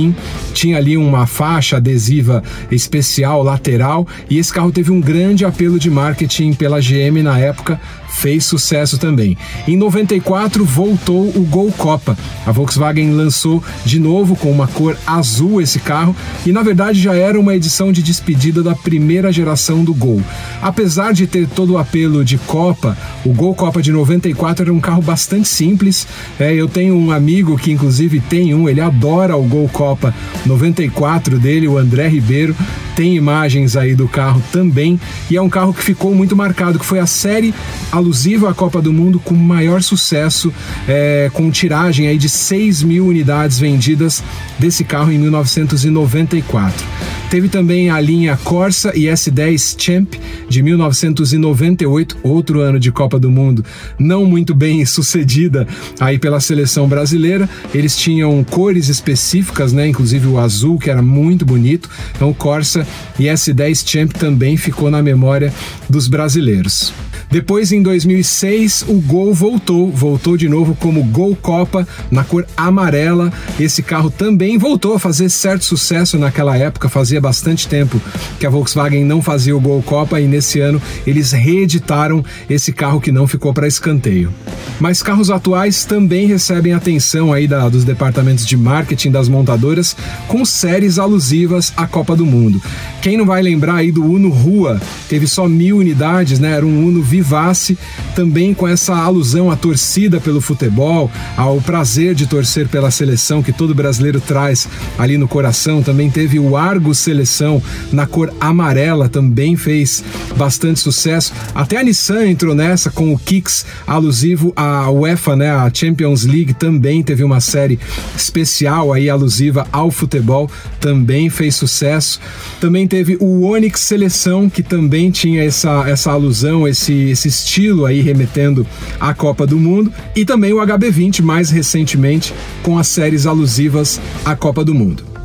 tinha 0.53 0.77
ali 0.77 0.97
uma 0.97 1.25
faixa 1.25 1.77
adesiva 1.77 2.43
especial 2.71 3.43
lateral 3.43 4.07
e 4.29 4.37
esse 4.37 4.53
carro 4.53 4.71
teve 4.71 4.91
um 4.91 5.01
grande 5.01 5.45
apelo 5.45 5.79
de 5.79 5.89
marketing 5.89 6.53
pela 6.53 6.79
GM 6.79 7.21
na 7.23 7.37
época, 7.39 7.79
fez 8.19 8.45
sucesso 8.45 8.97
também. 8.97 9.37
Em 9.65 9.77
94 9.77 10.65
voltou 10.65 11.29
o 11.29 11.47
Gol 11.49 11.71
Copa. 11.71 12.17
A 12.45 12.51
Volkswagen 12.51 13.11
lançou 13.11 13.63
de 13.85 13.97
novo 13.97 14.35
com 14.35 14.51
uma 14.51 14.67
cor 14.67 14.97
azul 15.07 15.61
esse 15.61 15.79
carro 15.79 16.13
e 16.45 16.51
na 16.51 16.61
verdade 16.61 17.01
já 17.01 17.13
era 17.13 17.39
uma 17.39 17.55
edição 17.55 17.93
de 17.93 18.03
despedida 18.03 18.61
da 18.61 18.75
primeira 18.75 19.31
geração 19.31 19.85
do 19.85 19.93
Gol. 19.93 20.21
Apesar 20.61 21.13
de 21.13 21.27
ter 21.27 21.47
todo 21.47 21.73
o 21.73 21.77
apelo 21.77 22.25
de 22.25 22.37
Copa, 22.39 22.97
o 23.25 23.29
Gol 23.29 23.55
Copa 23.55 23.81
de 23.81 23.91
94 23.91 24.65
era 24.65 24.73
um 24.73 24.81
carro 24.81 25.01
bastante 25.01 25.47
simples. 25.47 26.05
É, 26.37 26.53
eu 26.53 26.67
tenho 26.67 26.97
um 26.97 27.11
amigo 27.11 27.57
que 27.57 27.71
inclusive 27.71 28.19
tem 28.19 28.53
um, 28.53 28.67
ele 28.67 28.81
adora 28.81 29.37
o 29.37 29.43
Gol 29.43 29.69
Copa 29.69 30.13
94 30.45 31.39
dele, 31.39 31.69
o 31.69 31.77
André 31.77 32.09
Ribeiro 32.09 32.55
tem 32.99 33.15
imagens 33.15 33.77
aí 33.77 33.95
do 33.95 34.09
carro 34.09 34.43
também 34.51 34.99
e 35.31 35.37
é 35.37 35.41
um 35.41 35.47
carro 35.47 35.73
que 35.73 35.81
ficou 35.81 36.13
muito 36.13 36.35
marcado, 36.35 36.77
que 36.77 36.85
foi 36.85 36.99
a 36.99 37.05
série 37.05 37.55
alusiva 37.93 38.49
à 38.49 38.53
Copa 38.53 38.81
do 38.81 38.91
Mundo 38.91 39.21
com 39.21 39.33
maior 39.33 39.81
sucesso, 39.81 40.53
é, 40.85 41.31
com 41.31 41.49
tiragem 41.49 42.09
aí 42.09 42.17
de 42.17 42.27
6 42.27 42.83
mil 42.83 43.07
unidades 43.07 43.57
vendidas 43.57 44.21
desse 44.59 44.83
carro 44.83 45.13
em 45.13 45.17
1994. 45.17 46.85
Teve 47.29 47.47
também 47.47 47.91
a 47.91 48.01
linha 48.01 48.35
Corsa 48.43 48.91
e 48.95 49.01
S10 49.03 49.75
Champ 49.79 50.15
de 50.49 50.63
1998, 50.63 52.17
outro 52.23 52.59
ano 52.59 52.79
de 52.79 52.91
Copa 52.91 53.19
do 53.19 53.29
Mundo, 53.29 53.63
não 53.99 54.25
muito 54.25 54.55
bem 54.55 54.83
sucedida 54.87 55.67
aí 55.99 56.17
pela 56.17 56.39
seleção 56.39 56.87
brasileira. 56.87 57.47
Eles 57.71 57.95
tinham 57.95 58.43
cores 58.43 58.89
específicas, 58.89 59.71
né? 59.71 59.87
Inclusive 59.87 60.27
o 60.27 60.39
azul, 60.39 60.79
que 60.79 60.89
era 60.89 61.03
muito 61.03 61.45
bonito. 61.45 61.87
Então 62.15 62.33
Corsa 62.33 62.85
e 63.19 63.25
S10 63.25 63.87
Champ 63.87 64.11
também 64.13 64.57
ficou 64.57 64.89
na 64.89 65.03
memória 65.03 65.53
dos 65.87 66.07
brasileiros. 66.07 66.91
Depois, 67.31 67.71
em 67.71 67.83
2006, 67.83 68.85
o 68.87 68.95
Gol 68.95 69.35
voltou, 69.35 69.91
voltou 69.91 70.35
de 70.35 70.49
novo 70.49 70.75
como 70.75 71.03
Gol 71.03 71.35
Copa 71.35 71.87
na 72.09 72.23
cor 72.23 72.43
amarela. 72.57 73.31
Esse 73.59 73.83
carro 73.83 74.09
também 74.09 74.57
voltou 74.57 74.95
a 74.95 74.99
fazer 74.99 75.29
certo 75.29 75.63
sucesso 75.63 76.17
naquela 76.17 76.57
época, 76.57 76.89
fazia 76.89 77.18
bastante 77.19 77.67
tempo 77.67 78.01
que 78.39 78.45
a 78.45 78.49
Volkswagen 78.49 79.03
não 79.03 79.21
fazia 79.21 79.55
o 79.55 79.59
Gol 79.59 79.81
Copa 79.81 80.19
e 80.19 80.27
nesse 80.27 80.59
ano 80.59 80.81
eles 81.05 81.31
reeditaram 81.31 82.23
esse 82.49 82.71
carro 82.71 83.01
que 83.01 83.11
não 83.11 83.27
ficou 83.27 83.53
para 83.53 83.67
escanteio. 83.67 84.33
Mas 84.79 85.03
carros 85.03 85.29
atuais 85.29 85.83
também 85.83 86.25
recebem 86.25 86.73
atenção 86.73 87.33
aí 87.33 87.47
da, 87.47 87.67
dos 87.67 87.83
departamentos 87.83 88.45
de 88.45 88.55
marketing 88.55 89.11
das 89.11 89.27
montadoras 89.27 89.95
com 90.27 90.45
séries 90.45 90.97
alusivas 90.97 91.73
à 91.75 91.85
Copa 91.85 92.15
do 92.15 92.25
Mundo. 92.25 92.61
Quem 93.01 93.17
não 93.17 93.25
vai 93.25 93.41
lembrar 93.41 93.75
aí 93.75 93.91
do 93.91 94.03
Uno 94.03 94.29
Rua? 94.29 94.79
Teve 95.09 95.27
só 95.27 95.47
mil 95.47 95.77
unidades, 95.77 96.39
né? 96.39 96.51
Era 96.51 96.65
um 96.65 96.87
Uno 96.87 97.01
vivace, 97.01 97.77
também 98.15 98.53
com 98.53 98.67
essa 98.67 98.95
alusão 98.95 99.51
à 99.51 99.55
torcida 99.55 100.19
pelo 100.19 100.39
futebol, 100.39 101.11
ao 101.35 101.59
prazer 101.61 102.15
de 102.15 102.25
torcer 102.25 102.67
pela 102.67 102.91
seleção 102.91 103.43
que 103.43 103.51
todo 103.51 103.75
brasileiro 103.75 104.21
traz 104.21 104.67
ali 104.97 105.17
no 105.17 105.27
coração. 105.27 105.83
Também 105.83 106.09
teve 106.09 106.39
o 106.39 106.55
Argo 106.55 106.93
Seleção 107.09 107.61
na 107.91 108.05
cor 108.05 108.31
amarela, 108.39 109.09
também 109.09 109.55
fez 109.55 110.03
bastante 110.37 110.79
sucesso. 110.79 111.33
Até 111.55 111.77
a 111.77 111.83
Nissan 111.83 112.27
entrou 112.27 112.53
nessa 112.53 112.91
com 112.91 113.11
o 113.13 113.17
Kicks 113.17 113.65
alusivo 113.87 114.53
à 114.55 114.89
UEFA, 114.91 115.35
né? 115.35 115.49
A 115.49 115.71
Champions 115.73 116.25
League 116.25 116.53
também 116.53 117.01
teve 117.01 117.23
uma 117.23 117.39
série 117.39 117.79
especial 118.15 118.93
aí 118.93 119.09
alusiva 119.09 119.67
ao 119.71 119.89
futebol, 119.89 120.49
também 120.79 121.29
fez 121.29 121.55
sucesso. 121.55 122.19
Também 122.61 122.87
teve 122.87 123.17
o 123.19 123.41
Onix 123.41 123.81
Seleção, 123.81 124.49
que 124.49 124.61
também 124.61 125.09
tinha 125.09 125.43
essa, 125.43 125.89
essa 125.89 126.11
alusão, 126.11 126.67
esse 126.67 127.09
esse 127.09 127.27
estilo 127.27 127.85
aí 127.85 128.01
remetendo 128.01 128.65
à 128.99 129.13
Copa 129.13 129.45
do 129.45 129.57
Mundo 129.57 129.91
e 130.15 130.23
também 130.23 130.53
o 130.53 130.57
HB20 130.57 131.21
mais 131.21 131.49
recentemente 131.49 132.33
com 132.63 132.77
as 132.77 132.87
séries 132.87 133.25
alusivas 133.25 133.99
à 134.23 134.35
Copa 134.35 134.63
do 134.63 134.73
Mundo. 134.73 135.18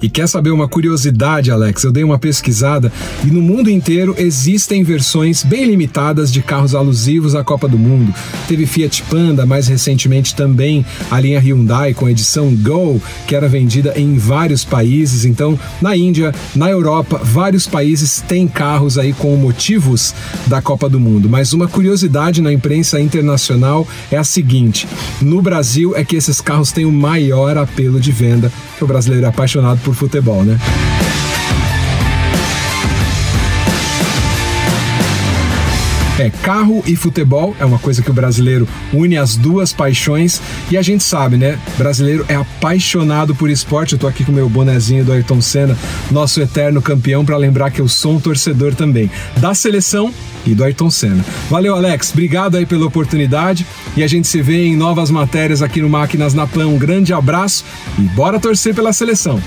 E 0.00 0.08
quer 0.08 0.28
saber 0.28 0.50
uma 0.50 0.68
curiosidade, 0.68 1.50
Alex? 1.50 1.82
Eu 1.82 1.90
dei 1.90 2.04
uma 2.04 2.18
pesquisada 2.18 2.92
e 3.24 3.28
no 3.28 3.42
mundo 3.42 3.68
inteiro 3.68 4.14
existem 4.16 4.84
versões 4.84 5.42
bem 5.42 5.64
limitadas 5.64 6.32
de 6.32 6.40
carros 6.40 6.74
alusivos 6.74 7.34
à 7.34 7.42
Copa 7.42 7.66
do 7.66 7.76
Mundo. 7.76 8.14
Teve 8.46 8.64
Fiat 8.64 9.02
Panda, 9.04 9.44
mais 9.44 9.66
recentemente 9.66 10.36
também 10.36 10.86
a 11.10 11.18
linha 11.18 11.40
Hyundai 11.40 11.94
com 11.94 12.06
a 12.06 12.12
edição 12.12 12.54
Go, 12.54 13.02
que 13.26 13.34
era 13.34 13.48
vendida 13.48 13.92
em 13.96 14.16
vários 14.16 14.64
países. 14.64 15.24
Então, 15.24 15.58
na 15.82 15.96
Índia, 15.96 16.32
na 16.54 16.70
Europa, 16.70 17.20
vários 17.22 17.66
países 17.66 18.20
têm 18.20 18.46
carros 18.46 18.98
aí 18.98 19.12
com 19.12 19.34
motivos 19.36 20.14
da 20.46 20.62
Copa 20.62 20.88
do 20.88 21.00
Mundo. 21.00 21.28
Mas 21.28 21.52
uma 21.52 21.66
curiosidade 21.66 22.40
na 22.40 22.52
imprensa 22.52 23.00
internacional 23.00 23.86
é 24.12 24.16
a 24.16 24.24
seguinte: 24.24 24.86
no 25.20 25.42
Brasil 25.42 25.96
é 25.96 26.04
que 26.04 26.14
esses 26.14 26.40
carros 26.40 26.70
têm 26.70 26.84
o 26.84 26.92
maior 26.92 27.58
apelo 27.58 27.98
de 27.98 28.12
venda, 28.12 28.52
que 28.76 28.84
o 28.84 28.86
brasileiro 28.86 29.26
é 29.26 29.28
apaixonado 29.28 29.80
por 29.87 29.87
futebol, 29.92 30.44
né? 30.44 30.58
É, 36.18 36.30
carro 36.42 36.82
e 36.84 36.96
futebol 36.96 37.54
é 37.60 37.64
uma 37.64 37.78
coisa 37.78 38.02
que 38.02 38.10
o 38.10 38.14
brasileiro 38.14 38.66
une 38.92 39.16
as 39.16 39.36
duas 39.36 39.72
paixões 39.72 40.42
e 40.68 40.76
a 40.76 40.82
gente 40.82 41.04
sabe, 41.04 41.36
né? 41.36 41.56
brasileiro 41.76 42.24
é 42.28 42.34
apaixonado 42.34 43.36
por 43.36 43.48
esporte. 43.48 43.92
Eu 43.92 43.98
tô 43.98 44.08
aqui 44.08 44.24
com 44.24 44.32
meu 44.32 44.48
bonezinho 44.48 45.04
do 45.04 45.12
Ayrton 45.12 45.40
Senna, 45.40 45.78
nosso 46.10 46.40
eterno 46.40 46.82
campeão, 46.82 47.24
para 47.24 47.36
lembrar 47.36 47.70
que 47.70 47.80
eu 47.80 47.88
sou 47.88 48.16
um 48.16 48.20
torcedor 48.20 48.74
também 48.74 49.08
da 49.36 49.54
seleção 49.54 50.12
e 50.44 50.54
do 50.54 50.64
Ayrton 50.64 50.90
Senna. 50.90 51.24
Valeu, 51.48 51.76
Alex. 51.76 52.10
Obrigado 52.10 52.56
aí 52.56 52.66
pela 52.66 52.86
oportunidade 52.86 53.64
e 53.96 54.02
a 54.02 54.06
gente 54.08 54.26
se 54.26 54.42
vê 54.42 54.66
em 54.66 54.76
novas 54.76 55.10
matérias 55.10 55.62
aqui 55.62 55.80
no 55.80 55.88
Máquinas 55.88 56.34
na 56.34 56.48
Plan. 56.48 56.66
Um 56.66 56.78
grande 56.78 57.12
abraço 57.12 57.64
e 57.96 58.02
bora 58.02 58.40
torcer 58.40 58.74
pela 58.74 58.92
seleção. 58.92 59.40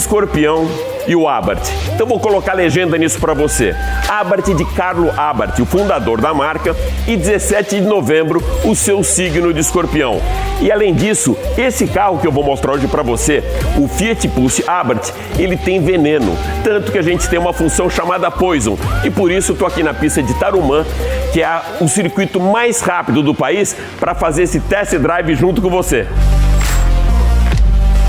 Escorpião 0.00 0.66
e 1.06 1.14
o 1.14 1.28
Abarth. 1.28 1.68
Então 1.94 2.06
vou 2.06 2.18
colocar 2.18 2.54
legenda 2.54 2.96
nisso 2.96 3.20
para 3.20 3.34
você. 3.34 3.74
Abarth 4.08 4.54
de 4.54 4.64
Carlo 4.64 5.10
Abarth, 5.16 5.58
o 5.58 5.66
fundador 5.66 6.20
da 6.20 6.32
marca, 6.32 6.74
e 7.06 7.16
17 7.16 7.80
de 7.80 7.86
novembro 7.86 8.42
o 8.64 8.74
seu 8.74 9.02
signo 9.04 9.52
de 9.52 9.60
escorpião. 9.60 10.20
E 10.60 10.70
além 10.70 10.94
disso, 10.94 11.36
esse 11.56 11.86
carro 11.86 12.18
que 12.18 12.26
eu 12.26 12.32
vou 12.32 12.42
mostrar 12.42 12.72
hoje 12.72 12.86
para 12.86 13.02
você, 13.02 13.42
o 13.76 13.88
Fiat 13.88 14.28
Pulse 14.28 14.64
Abarth, 14.66 15.12
ele 15.38 15.56
tem 15.56 15.80
veneno, 15.80 16.36
tanto 16.64 16.92
que 16.92 16.98
a 16.98 17.02
gente 17.02 17.28
tem 17.28 17.38
uma 17.38 17.52
função 17.52 17.88
chamada 17.88 18.30
Poison. 18.30 18.78
E 19.04 19.10
por 19.10 19.30
isso 19.30 19.52
estou 19.52 19.66
aqui 19.66 19.82
na 19.82 19.94
pista 19.94 20.22
de 20.22 20.32
Tarumã, 20.34 20.84
que 21.32 21.42
é 21.42 21.62
o 21.80 21.88
circuito 21.88 22.40
mais 22.40 22.80
rápido 22.80 23.22
do 23.22 23.34
país, 23.34 23.76
para 23.98 24.14
fazer 24.14 24.44
esse 24.44 24.60
test 24.60 24.94
drive 24.96 25.34
junto 25.34 25.60
com 25.60 25.68
você. 25.68 26.06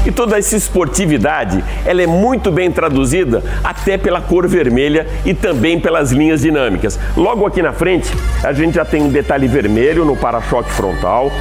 E 0.05 0.11
toda 0.11 0.37
essa 0.37 0.55
esportividade, 0.55 1.63
ela 1.85 2.01
é 2.01 2.07
muito 2.07 2.51
bem 2.51 2.71
traduzida 2.71 3.43
até 3.63 3.97
pela 3.97 4.19
cor 4.19 4.47
vermelha 4.47 5.05
e 5.25 5.33
também 5.33 5.79
pelas 5.79 6.11
linhas 6.11 6.41
dinâmicas. 6.41 6.99
Logo 7.15 7.45
aqui 7.45 7.61
na 7.61 7.71
frente, 7.71 8.11
a 8.43 8.51
gente 8.51 8.75
já 8.75 8.85
tem 8.85 9.01
um 9.01 9.09
detalhe 9.09 9.47
vermelho 9.47 10.03
no 10.03 10.15
para-choque 10.15 10.71
frontal, 10.71 11.31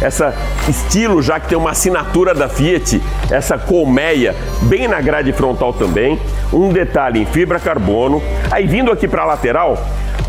essa 0.00 0.34
estilo 0.68 1.22
já 1.22 1.40
que 1.40 1.48
tem 1.48 1.58
uma 1.58 1.70
assinatura 1.70 2.34
da 2.34 2.48
Fiat, 2.48 3.02
essa 3.30 3.56
colmeia 3.58 4.34
bem 4.62 4.88
na 4.88 5.00
grade 5.00 5.32
frontal 5.32 5.72
também, 5.72 6.18
um 6.52 6.70
detalhe 6.70 7.20
em 7.20 7.26
fibra 7.26 7.58
carbono. 7.58 8.22
Aí 8.50 8.66
vindo 8.66 8.90
aqui 8.90 9.08
para 9.08 9.22
a 9.22 9.26
lateral, 9.26 9.78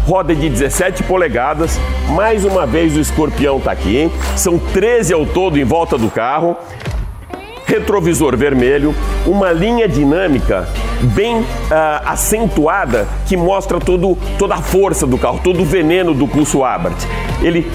roda 0.06 0.34
de 0.34 0.50
17 0.50 1.04
polegadas, 1.04 1.80
mais 2.10 2.46
uma 2.46 2.66
vez 2.66 2.96
o 2.96 3.00
escorpião 3.00 3.58
está 3.58 3.72
aqui, 3.72 3.98
hein? 3.98 4.12
São 4.36 4.58
13 4.58 5.14
ao 5.14 5.26
todo 5.26 5.58
em 5.58 5.66
volta 5.66 5.98
do 5.98 6.10
carro 6.10 6.56
retrovisor 7.68 8.36
vermelho, 8.38 8.96
uma 9.26 9.52
linha 9.52 9.88
dinâmica 9.88 10.68
bem 11.14 11.42
uh, 11.42 11.46
acentuada 12.06 13.08
que 13.28 13.36
mostra 13.36 13.78
todo, 13.80 14.18
toda 14.40 14.56
a 14.56 14.62
força 14.62 15.06
do 15.06 15.18
carro, 15.18 15.42
todo 15.44 15.62
o 15.62 15.66
veneno 15.66 16.14
do 16.14 16.28
pulso 16.28 16.64
Abarth. 16.64 17.06
Ele 17.44 17.70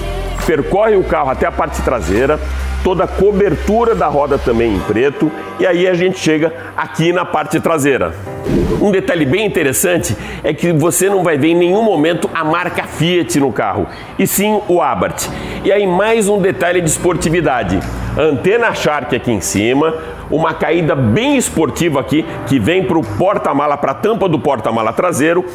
percorre 0.45 0.95
o 0.95 1.03
carro 1.03 1.29
até 1.29 1.45
a 1.45 1.51
parte 1.51 1.81
traseira, 1.81 2.39
toda 2.83 3.05
a 3.05 3.07
cobertura 3.07 3.95
da 3.95 4.07
roda 4.07 4.37
também 4.37 4.75
em 4.75 4.79
preto, 4.79 5.31
e 5.59 5.65
aí 5.65 5.87
a 5.87 5.93
gente 5.93 6.19
chega 6.19 6.53
aqui 6.75 7.13
na 7.13 7.25
parte 7.25 7.59
traseira. 7.59 8.13
Um 8.81 8.91
detalhe 8.91 9.25
bem 9.25 9.45
interessante 9.45 10.15
é 10.43 10.53
que 10.53 10.73
você 10.73 11.09
não 11.09 11.23
vai 11.23 11.37
ver 11.37 11.47
em 11.49 11.55
nenhum 11.55 11.81
momento 11.81 12.29
a 12.33 12.43
marca 12.43 12.83
Fiat 12.83 13.39
no 13.39 13.51
carro, 13.51 13.87
e 14.19 14.27
sim 14.27 14.61
o 14.67 14.81
Abarth. 14.81 15.29
E 15.63 15.71
aí 15.71 15.87
mais 15.87 16.27
um 16.27 16.41
detalhe 16.41 16.81
de 16.81 16.89
esportividade. 16.89 17.79
Antena 18.17 18.73
Shark 18.75 19.15
aqui 19.15 19.31
em 19.31 19.41
cima, 19.41 19.95
uma 20.29 20.53
caída 20.53 20.93
bem 20.95 21.37
esportiva 21.37 21.99
aqui 21.99 22.25
que 22.47 22.59
vem 22.59 22.83
para 22.83 22.97
o 22.97 23.01
porta-mala, 23.01 23.77
para 23.77 23.91
a 23.91 23.95
tampa 23.95 24.27
do 24.27 24.37
porta-mala 24.37 24.91
traseiro 24.91 25.45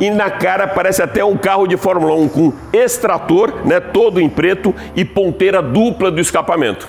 e 0.00 0.10
na 0.10 0.30
cara 0.30 0.66
parece 0.66 1.02
até 1.02 1.24
um 1.24 1.36
carro 1.36 1.66
de 1.66 1.76
Fórmula 1.76 2.14
1 2.14 2.28
com 2.28 2.52
extrator, 2.72 3.66
né, 3.66 3.78
todo 3.78 4.20
em 4.20 4.28
preto 4.28 4.74
e 4.96 5.04
ponteira 5.04 5.60
dupla 5.60 6.10
do 6.10 6.20
escapamento. 6.20 6.88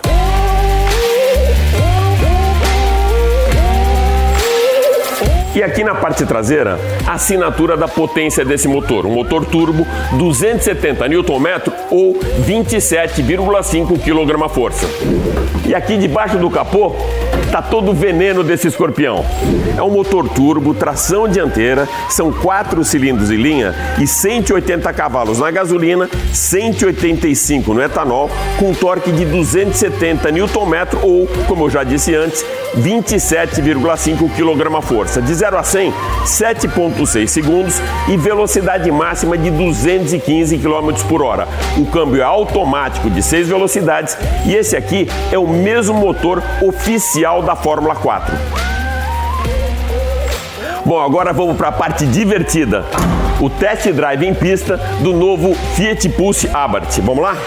E 5.53 5.62
aqui 5.62 5.84
na 5.84 5.94
parte 5.94 6.25
traseira, 6.25 6.80
a 7.06 7.15
assinatura 7.15 7.75
da 7.75 7.86
potência 7.86 8.46
desse 8.46 8.70
motor, 8.70 9.06
um 9.06 9.12
motor 9.12 9.46
turbo 9.46 9.86
270 10.13 11.10
Nm 11.10 11.62
ou 11.91 12.13
27,5 12.13 14.00
kgf. 14.00 14.88
E 15.68 15.75
aqui 15.75 15.98
debaixo 15.98 16.38
do 16.38 16.50
capô 16.50 16.96
tá 17.51 17.62
todo 17.62 17.91
o 17.91 17.93
veneno 17.93 18.43
desse 18.43 18.70
escorpião. 18.70 19.25
É 19.77 19.84
um 19.84 19.89
motor 19.89 20.29
turbo, 20.29 20.74
tração 20.74 21.27
dianteira, 21.27 21.88
são 22.10 22.31
quatro 22.31 22.84
cilindros 22.84 23.29
em 23.29 23.36
linha 23.36 23.75
e 24.00 24.08
180 24.08 24.91
cavalos 24.93 25.39
na 25.39 25.51
gasolina, 25.51 26.10
185 26.31 27.74
no 27.74 27.81
etanol, 27.81 28.29
com 28.58 28.74
torque 28.74 29.12
de 29.12 29.25
270 29.25 30.31
Nm 30.31 30.41
ou, 31.03 31.27
como 31.46 31.65
eu 31.65 31.70
já 31.70 31.84
disse 31.84 32.15
antes, 32.15 32.46
27,5 32.77 34.29
kgf. 34.29 35.22
De 35.22 35.34
0 35.34 35.58
a 35.58 35.63
100, 35.63 35.93
7,6 36.24 37.27
segundos 37.27 37.81
e 38.08 38.15
velocidade 38.15 38.89
máxima 38.89 39.38
de 39.38 39.51
215 39.51 40.58
km 40.58 40.93
por 41.10 41.22
hora. 41.22 41.48
O 41.77 41.86
câmbio 41.86 42.22
é 42.22 42.24
automático 42.24 43.10
de 43.10 43.22
6 43.22 43.50
velocidades 43.50 44.17
e 44.46 44.55
esse 44.55 44.77
aqui 44.77 45.08
é 45.31 45.38
o 45.38 45.48
mesmo 45.48 45.96
motor 45.96 46.41
oficial 46.62 47.41
da 47.42 47.56
Fórmula 47.56 47.96
4. 47.96 48.36
Bom, 50.86 51.00
agora 51.00 51.32
vamos 51.32 51.56
para 51.56 51.68
a 51.68 51.72
parte 51.72 52.06
divertida. 52.06 52.86
O 53.40 53.50
test 53.50 53.88
drive 53.92 54.26
em 54.26 54.34
pista 54.34 54.78
do 55.02 55.14
novo 55.14 55.56
Fiat 55.76 56.10
Pulse 56.10 56.50
Abarth. 56.54 57.00
Vamos 57.00 57.24
lá? 57.24 57.38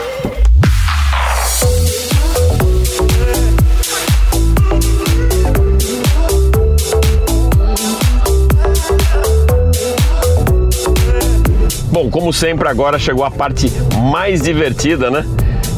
Bom, 11.90 12.10
como 12.10 12.32
sempre, 12.32 12.68
agora 12.68 12.98
chegou 12.98 13.24
a 13.24 13.30
parte 13.30 13.70
mais 14.10 14.42
divertida, 14.42 15.10
né? 15.10 15.24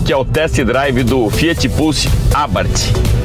Que 0.05 0.13
é 0.13 0.17
o 0.17 0.25
test 0.25 0.63
drive 0.63 1.03
do 1.03 1.29
Fiat 1.31 1.69
Pulse 1.71 2.09
Abarth. 2.35 3.16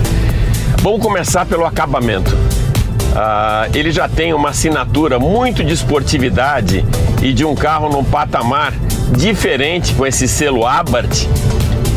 Vamos 0.81 0.99
começar 0.99 1.45
pelo 1.45 1.63
acabamento. 1.63 2.31
Uh, 2.31 3.69
ele 3.77 3.91
já 3.91 4.09
tem 4.09 4.33
uma 4.33 4.49
assinatura 4.49 5.19
muito 5.19 5.63
de 5.63 5.73
esportividade 5.73 6.83
e 7.21 7.33
de 7.33 7.45
um 7.45 7.53
carro 7.53 7.87
num 7.87 8.03
patamar 8.03 8.73
diferente 9.15 9.93
com 9.93 10.07
esse 10.07 10.27
selo 10.27 10.65
Abarth 10.65 11.27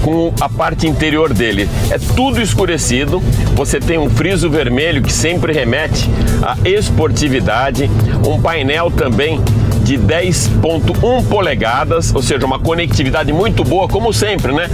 com 0.03 0.35
a 0.39 0.51
parte 0.51 0.87
interior 0.87 1.33
dele. 1.33 1.67
É 1.91 1.99
tudo 1.99 2.43
escurecido, 2.43 3.21
você 3.55 3.81
tem 3.81 3.97
um 3.99 4.11
friso 4.11 4.51
vermelho 4.51 5.01
que 5.01 5.11
sempre 5.11 5.51
remete 5.51 6.11
à 6.43 6.59
esportividade, 6.69 7.91
um 8.27 8.39
painel 8.39 8.91
também 8.91 9.41
de 9.83 9.97
10.1 9.97 11.27
polegadas, 11.27 12.15
ou 12.15 12.23
seja, 12.23 12.45
uma 12.45 12.59
conectividade 12.59 13.33
muito 13.33 13.65
boa, 13.65 13.89
como 13.89 14.13
sempre, 14.13 14.53
né? 14.53 14.69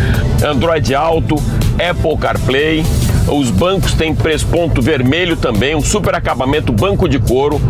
Android 0.45 0.93
Auto, 0.97 1.37
Apple 1.79 2.17
CarPlay, 2.19 2.85
os 3.29 3.50
bancos 3.50 3.95
têm 3.95 4.15
ponto 4.50 4.81
vermelho 4.83 5.37
também, 5.37 5.75
um 5.75 5.81
super 5.81 6.15
acabamento 6.15 6.73
banco 6.73 7.09
de 7.09 7.19
couro, 7.19 7.61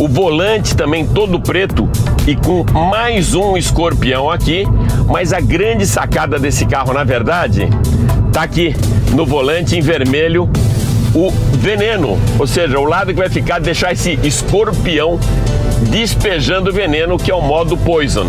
o 0.00 0.08
volante 0.08 0.76
também 0.76 1.06
todo 1.06 1.40
preto 1.40 1.88
e 2.26 2.34
com 2.34 2.64
mais 2.72 3.34
um 3.34 3.56
escorpião 3.56 4.30
aqui, 4.30 4.66
mas 5.08 5.32
a 5.32 5.40
grande 5.40 5.86
sacada 5.86 6.38
desse 6.38 6.66
carro, 6.66 6.92
na 6.92 7.04
verdade, 7.04 7.68
tá 8.32 8.42
aqui 8.42 8.74
no 9.14 9.26
volante 9.26 9.76
em 9.76 9.80
vermelho 9.80 10.48
o 11.14 11.30
veneno, 11.58 12.18
ou 12.38 12.46
seja, 12.46 12.78
o 12.78 12.84
lado 12.84 13.12
que 13.12 13.18
vai 13.18 13.28
ficar 13.28 13.60
deixar 13.60 13.92
esse 13.92 14.18
escorpião 14.22 15.18
despejando 15.90 16.72
veneno, 16.72 17.18
que 17.18 17.30
é 17.30 17.34
o 17.34 17.42
modo 17.42 17.76
poison. 17.76 18.26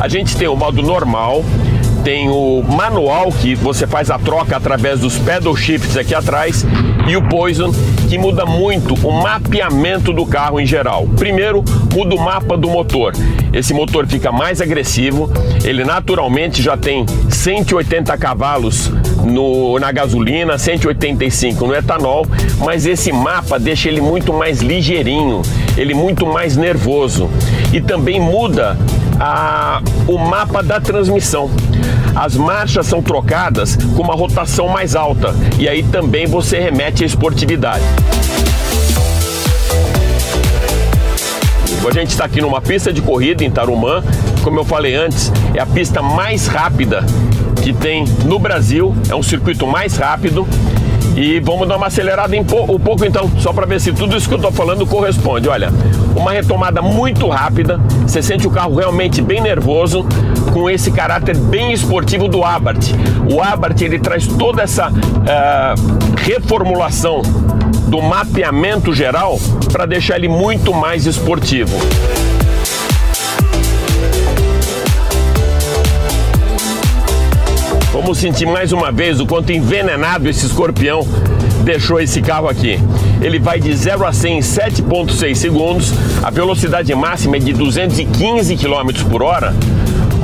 A 0.00 0.08
gente 0.08 0.36
tem 0.36 0.48
o 0.48 0.56
modo 0.56 0.82
normal, 0.82 1.44
tem 2.04 2.28
o 2.28 2.62
manual 2.62 3.30
que 3.30 3.54
você 3.54 3.86
faz 3.86 4.10
a 4.10 4.18
troca 4.18 4.56
através 4.56 5.00
dos 5.00 5.18
pedal 5.18 5.54
shifts 5.56 5.96
aqui 5.96 6.14
atrás 6.14 6.64
e 7.06 7.16
o 7.16 7.22
Poison 7.28 7.72
que 8.08 8.18
muda 8.18 8.44
muito 8.44 8.94
o 9.06 9.22
mapeamento 9.22 10.12
do 10.12 10.26
carro 10.26 10.60
em 10.60 10.66
geral. 10.66 11.06
Primeiro, 11.16 11.64
muda 11.94 12.14
o 12.14 12.20
mapa 12.20 12.56
do 12.56 12.68
motor. 12.68 13.12
Esse 13.52 13.72
motor 13.72 14.06
fica 14.06 14.32
mais 14.32 14.60
agressivo, 14.60 15.30
ele 15.64 15.84
naturalmente 15.84 16.60
já 16.60 16.76
tem 16.76 17.06
180 17.30 18.16
cavalos 18.18 18.90
no, 19.24 19.78
na 19.78 19.92
gasolina, 19.92 20.58
185 20.58 21.66
no 21.66 21.74
etanol, 21.74 22.26
mas 22.58 22.84
esse 22.84 23.12
mapa 23.12 23.58
deixa 23.58 23.88
ele 23.88 24.00
muito 24.00 24.32
mais 24.32 24.60
ligeirinho, 24.60 25.42
ele 25.76 25.94
muito 25.94 26.26
mais 26.26 26.56
nervoso. 26.56 27.30
E 27.72 27.80
também 27.80 28.20
muda 28.20 28.76
a, 29.24 29.80
o 30.08 30.18
mapa 30.18 30.64
da 30.64 30.80
transmissão. 30.80 31.48
As 32.14 32.34
marchas 32.34 32.86
são 32.86 33.00
trocadas 33.00 33.76
com 33.94 34.02
uma 34.02 34.14
rotação 34.14 34.66
mais 34.66 34.96
alta 34.96 35.32
e 35.58 35.68
aí 35.68 35.84
também 35.84 36.26
você 36.26 36.58
remete 36.58 37.04
à 37.04 37.06
esportividade. 37.06 37.84
A 41.88 41.92
gente 41.92 42.10
está 42.10 42.24
aqui 42.24 42.40
numa 42.40 42.60
pista 42.60 42.92
de 42.92 43.02
corrida 43.02 43.44
em 43.44 43.50
Tarumã, 43.50 44.02
como 44.42 44.58
eu 44.58 44.64
falei 44.64 44.94
antes, 44.94 45.30
é 45.54 45.60
a 45.60 45.66
pista 45.66 46.00
mais 46.00 46.46
rápida 46.46 47.04
que 47.62 47.72
tem 47.72 48.04
no 48.24 48.38
Brasil, 48.38 48.94
é 49.08 49.14
um 49.14 49.22
circuito 49.22 49.66
mais 49.66 49.96
rápido 49.96 50.46
e 51.16 51.40
vamos 51.40 51.68
dar 51.68 51.76
uma 51.76 51.86
acelerada 51.88 52.34
em 52.34 52.40
um 52.40 52.44
pouco 52.44 53.04
então, 53.04 53.30
só 53.38 53.52
para 53.52 53.66
ver 53.66 53.80
se 53.80 53.92
tudo 53.92 54.16
isso 54.16 54.28
que 54.28 54.34
eu 54.34 54.38
estou 54.38 54.52
falando 54.52 54.86
corresponde. 54.86 55.48
Olha, 55.48 55.70
uma 56.16 56.32
retomada 56.32 56.80
muito 56.80 57.28
rápida, 57.28 57.78
você 58.06 58.22
sente 58.22 58.46
o 58.46 58.50
carro 58.50 58.76
realmente 58.76 59.20
bem 59.20 59.40
nervoso, 59.40 60.06
com 60.52 60.68
esse 60.68 60.90
caráter 60.90 61.36
bem 61.36 61.72
esportivo 61.72 62.28
do 62.28 62.44
Abarth. 62.44 62.90
O 63.32 63.42
Abarth 63.42 63.80
ele 63.82 63.98
traz 63.98 64.26
toda 64.26 64.62
essa 64.62 64.90
uh, 64.90 66.18
reformulação 66.18 67.22
do 67.86 68.00
mapeamento 68.00 68.92
geral 68.92 69.38
para 69.70 69.86
deixar 69.86 70.16
ele 70.16 70.28
muito 70.28 70.72
mais 70.72 71.06
esportivo. 71.06 71.76
Vamos 78.02 78.18
sentir 78.18 78.46
mais 78.46 78.72
uma 78.72 78.90
vez 78.90 79.20
o 79.20 79.26
quanto 79.26 79.52
envenenado 79.52 80.28
esse 80.28 80.44
escorpião 80.44 81.06
deixou 81.62 82.00
esse 82.00 82.20
carro 82.20 82.48
aqui. 82.48 82.76
Ele 83.20 83.38
vai 83.38 83.60
de 83.60 83.72
0 83.72 84.04
a 84.04 84.12
100 84.12 84.38
em 84.38 84.40
7,6 84.40 85.34
segundos, 85.36 85.94
a 86.20 86.28
velocidade 86.28 86.92
máxima 86.96 87.36
é 87.36 87.38
de 87.38 87.52
215 87.52 88.56
km 88.56 89.08
por 89.08 89.22
hora. 89.22 89.54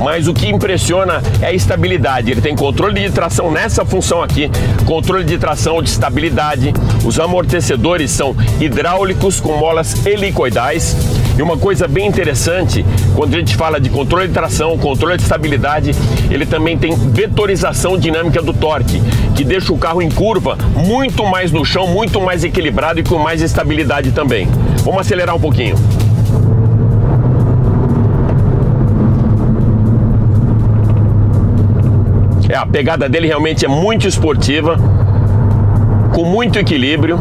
Mas 0.03 0.27
o 0.27 0.35
que 0.35 0.49
impressiona 0.49 1.23
é 1.41 1.47
a 1.47 1.53
estabilidade. 1.53 2.33
Ele 2.33 2.41
tem 2.41 2.57
controle 2.57 3.01
de 3.01 3.11
tração 3.11 3.49
nessa 3.49 3.85
função 3.85 4.25
aqui, 4.25 4.51
controle 4.85 5.25
de 5.25 5.39
tração 5.39 5.81
de 5.81 5.89
estabilidade. 5.89 6.75
Os 7.05 7.21
amortecedores 7.21 8.11
são 8.11 8.35
hidráulicos 8.61 9.39
com 9.39 9.57
molas 9.57 10.05
helicoidais 10.05 10.97
e 11.39 11.43
uma 11.43 11.57
coisa 11.57 11.87
bem 11.87 12.09
interessante, 12.09 12.85
quando 13.15 13.35
a 13.35 13.39
gente 13.39 13.55
fala 13.55 13.81
de 13.81 13.89
controle 13.89 14.27
de 14.27 14.35
tração, 14.35 14.77
controle 14.77 15.17
de 15.17 15.23
estabilidade, 15.23 15.93
ele 16.33 16.45
também 16.45 16.77
tem 16.77 16.93
vetorização 16.93 17.97
dinâmica 17.97 18.43
do 18.43 18.53
torque, 18.53 19.01
que 19.37 19.45
deixa 19.45 19.73
o 19.73 19.79
carro 19.79 20.03
em 20.03 20.11
curva 20.11 20.59
muito 20.75 21.25
mais 21.25 21.53
no 21.53 21.65
chão, 21.65 21.87
muito 21.87 22.21
mais 22.21 22.43
equilibrado 22.43 22.99
e 22.99 23.05
com 23.05 23.19
mais 23.19 23.41
estabilidade 23.41 24.11
também. 24.11 24.49
Vamos 24.83 25.03
acelerar 25.03 25.37
um 25.37 25.41
pouquinho. 25.41 25.77
É, 32.49 32.57
a 32.57 32.67
pegada 32.67 33.09
dele 33.09 33.29
realmente 33.29 33.65
é 33.65 33.69
muito 33.69 34.09
esportiva, 34.09 34.77
com 36.13 36.25
muito 36.25 36.59
equilíbrio 36.59 37.17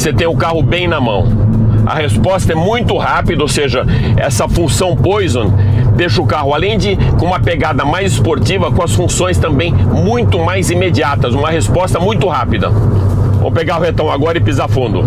você 0.00 0.14
tem 0.14 0.26
o 0.26 0.34
carro 0.34 0.62
bem 0.62 0.88
na 0.88 0.98
mão. 0.98 1.26
A 1.84 1.94
resposta 1.94 2.52
é 2.52 2.54
muito 2.54 2.96
rápida, 2.96 3.42
ou 3.42 3.48
seja, 3.48 3.84
essa 4.16 4.48
função 4.48 4.96
Poison 4.96 5.52
deixa 5.94 6.22
o 6.22 6.26
carro, 6.26 6.54
além 6.54 6.78
de 6.78 6.96
com 7.18 7.26
uma 7.26 7.38
pegada 7.38 7.84
mais 7.84 8.12
esportiva, 8.12 8.72
com 8.72 8.82
as 8.82 8.94
funções 8.94 9.36
também 9.36 9.74
muito 9.74 10.38
mais 10.38 10.70
imediatas, 10.70 11.34
uma 11.34 11.50
resposta 11.50 12.00
muito 12.00 12.26
rápida. 12.26 12.70
Vamos 12.70 13.52
pegar 13.52 13.78
o 13.78 13.82
retão 13.82 14.10
agora 14.10 14.38
e 14.38 14.40
pisar 14.40 14.70
fundo. 14.70 15.04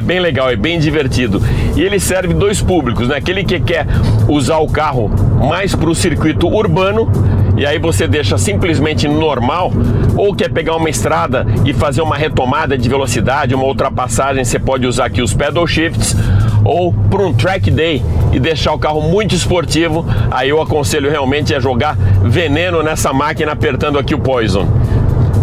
É 0.00 0.02
bem 0.02 0.18
legal, 0.18 0.48
é 0.48 0.56
bem 0.56 0.78
divertido. 0.78 1.42
E 1.76 1.82
ele 1.82 2.00
serve 2.00 2.32
dois 2.32 2.62
públicos, 2.62 3.08
né? 3.08 3.16
Aquele 3.16 3.44
que 3.44 3.60
quer 3.60 3.86
usar 4.26 4.56
o 4.56 4.66
carro 4.66 5.10
mais 5.46 5.74
para 5.74 5.90
o 5.90 5.94
circuito 5.94 6.48
urbano 6.48 7.06
e 7.54 7.66
aí 7.66 7.78
você 7.78 8.08
deixa 8.08 8.38
simplesmente 8.38 9.06
normal, 9.06 9.70
ou 10.16 10.34
quer 10.34 10.48
pegar 10.48 10.76
uma 10.76 10.88
estrada 10.88 11.46
e 11.66 11.74
fazer 11.74 12.00
uma 12.00 12.16
retomada 12.16 12.78
de 12.78 12.88
velocidade, 12.88 13.54
uma 13.54 13.64
ultrapassagem, 13.64 14.42
você 14.42 14.58
pode 14.58 14.86
usar 14.86 15.04
aqui 15.04 15.20
os 15.20 15.34
pedal 15.34 15.66
shifts, 15.66 16.16
ou 16.64 16.94
para 17.10 17.22
um 17.22 17.34
track 17.34 17.70
day 17.70 18.02
e 18.32 18.40
deixar 18.40 18.72
o 18.72 18.78
carro 18.78 19.02
muito 19.02 19.34
esportivo, 19.34 20.06
aí 20.30 20.48
eu 20.48 20.62
aconselho 20.62 21.10
realmente 21.10 21.54
a 21.54 21.60
jogar 21.60 21.98
veneno 22.24 22.82
nessa 22.82 23.12
máquina 23.12 23.52
apertando 23.52 23.98
aqui 23.98 24.14
o 24.14 24.18
Poison. 24.18 24.66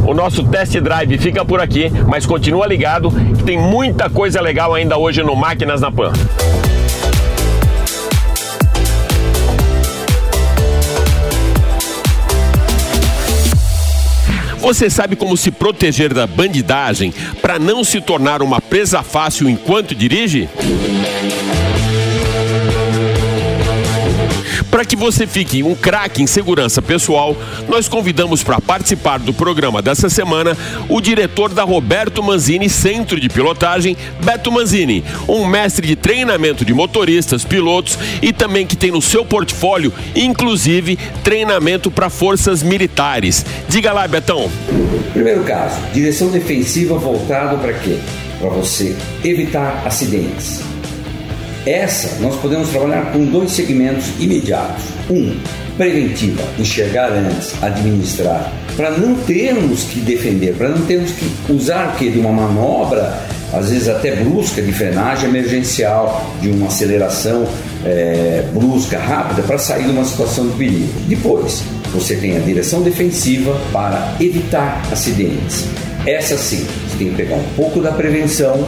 O 0.07 0.13
nosso 0.13 0.41
test 0.45 0.73
drive 0.79 1.17
fica 1.17 1.43
por 1.43 1.59
aqui, 1.59 1.91
mas 2.07 2.25
continua 2.25 2.65
ligado 2.65 3.11
que 3.11 3.43
tem 3.43 3.59
muita 3.59 4.09
coisa 4.09 4.39
legal 4.39 4.73
ainda 4.73 4.97
hoje 4.97 5.21
no 5.21 5.35
Máquinas 5.35 5.81
na 5.81 5.91
Pan. 5.91 6.13
Você 14.59 14.89
sabe 14.89 15.17
como 15.17 15.35
se 15.35 15.51
proteger 15.51 16.13
da 16.13 16.25
bandidagem 16.25 17.13
para 17.41 17.59
não 17.59 17.83
se 17.83 17.99
tornar 17.99 18.41
uma 18.41 18.61
presa 18.61 19.03
fácil 19.03 19.49
enquanto 19.49 19.93
dirige? 19.93 20.47
Para 24.77 24.85
que 24.85 24.95
você 24.95 25.25
fique 25.25 25.63
um 25.63 25.73
craque 25.73 26.21
em 26.21 26.27
segurança 26.27 26.83
pessoal, 26.83 27.35
nós 27.67 27.89
convidamos 27.89 28.43
para 28.43 28.61
participar 28.61 29.17
do 29.17 29.33
programa 29.33 29.81
dessa 29.81 30.07
semana 30.07 30.55
o 30.87 31.01
diretor 31.01 31.51
da 31.51 31.63
Roberto 31.63 32.21
Manzini 32.21 32.69
Centro 32.69 33.19
de 33.19 33.27
Pilotagem, 33.27 33.97
Beto 34.23 34.51
Manzini, 34.51 35.03
um 35.27 35.47
mestre 35.47 35.87
de 35.87 35.95
treinamento 35.95 36.63
de 36.63 36.75
motoristas, 36.75 37.43
pilotos 37.43 37.97
e 38.21 38.31
também 38.31 38.67
que 38.67 38.75
tem 38.75 38.91
no 38.91 39.01
seu 39.01 39.25
portfólio, 39.25 39.91
inclusive, 40.15 40.95
treinamento 41.23 41.89
para 41.89 42.07
forças 42.07 42.61
militares. 42.61 43.43
Diga 43.67 43.91
lá, 43.91 44.07
Betão. 44.07 44.47
Primeiro 45.11 45.43
caso, 45.43 45.81
direção 45.91 46.29
defensiva 46.29 46.99
voltado 46.99 47.57
para 47.57 47.73
quê? 47.73 47.97
Para 48.39 48.49
você 48.49 48.95
evitar 49.23 49.81
acidentes 49.87 50.76
essa 51.67 52.19
nós 52.21 52.35
podemos 52.39 52.69
trabalhar 52.69 53.11
com 53.11 53.25
dois 53.25 53.51
segmentos 53.51 54.07
imediatos. 54.19 54.83
Um, 55.09 55.35
preventiva, 55.77 56.43
enxergar 56.57 57.11
antes, 57.11 57.53
administrar, 57.61 58.51
para 58.75 58.91
não 58.91 59.15
termos 59.15 59.83
que 59.83 59.99
defender, 59.99 60.55
para 60.55 60.69
não 60.69 60.85
termos 60.85 61.11
que 61.11 61.31
usar 61.49 61.93
o 61.93 61.97
que 61.97 62.09
de 62.09 62.19
uma 62.19 62.31
manobra, 62.31 63.15
às 63.53 63.69
vezes 63.69 63.87
até 63.87 64.15
brusca 64.15 64.61
de 64.61 64.71
frenagem 64.71 65.29
emergencial, 65.29 66.33
de 66.41 66.49
uma 66.49 66.67
aceleração 66.67 67.47
é, 67.85 68.43
brusca, 68.53 68.97
rápida, 68.97 69.43
para 69.43 69.57
sair 69.57 69.83
de 69.83 69.91
uma 69.91 70.03
situação 70.03 70.47
de 70.47 70.55
perigo. 70.55 70.93
Depois, 71.07 71.61
você 71.93 72.15
tem 72.15 72.35
a 72.35 72.39
direção 72.39 72.81
defensiva 72.81 73.55
para 73.71 74.15
evitar 74.19 74.81
acidentes. 74.91 75.65
Essa 76.05 76.37
sim, 76.37 76.65
você 76.87 76.97
tem 76.97 77.09
que 77.09 77.15
pegar 77.15 77.35
um 77.35 77.43
pouco 77.55 77.81
da 77.81 77.91
prevenção 77.91 78.65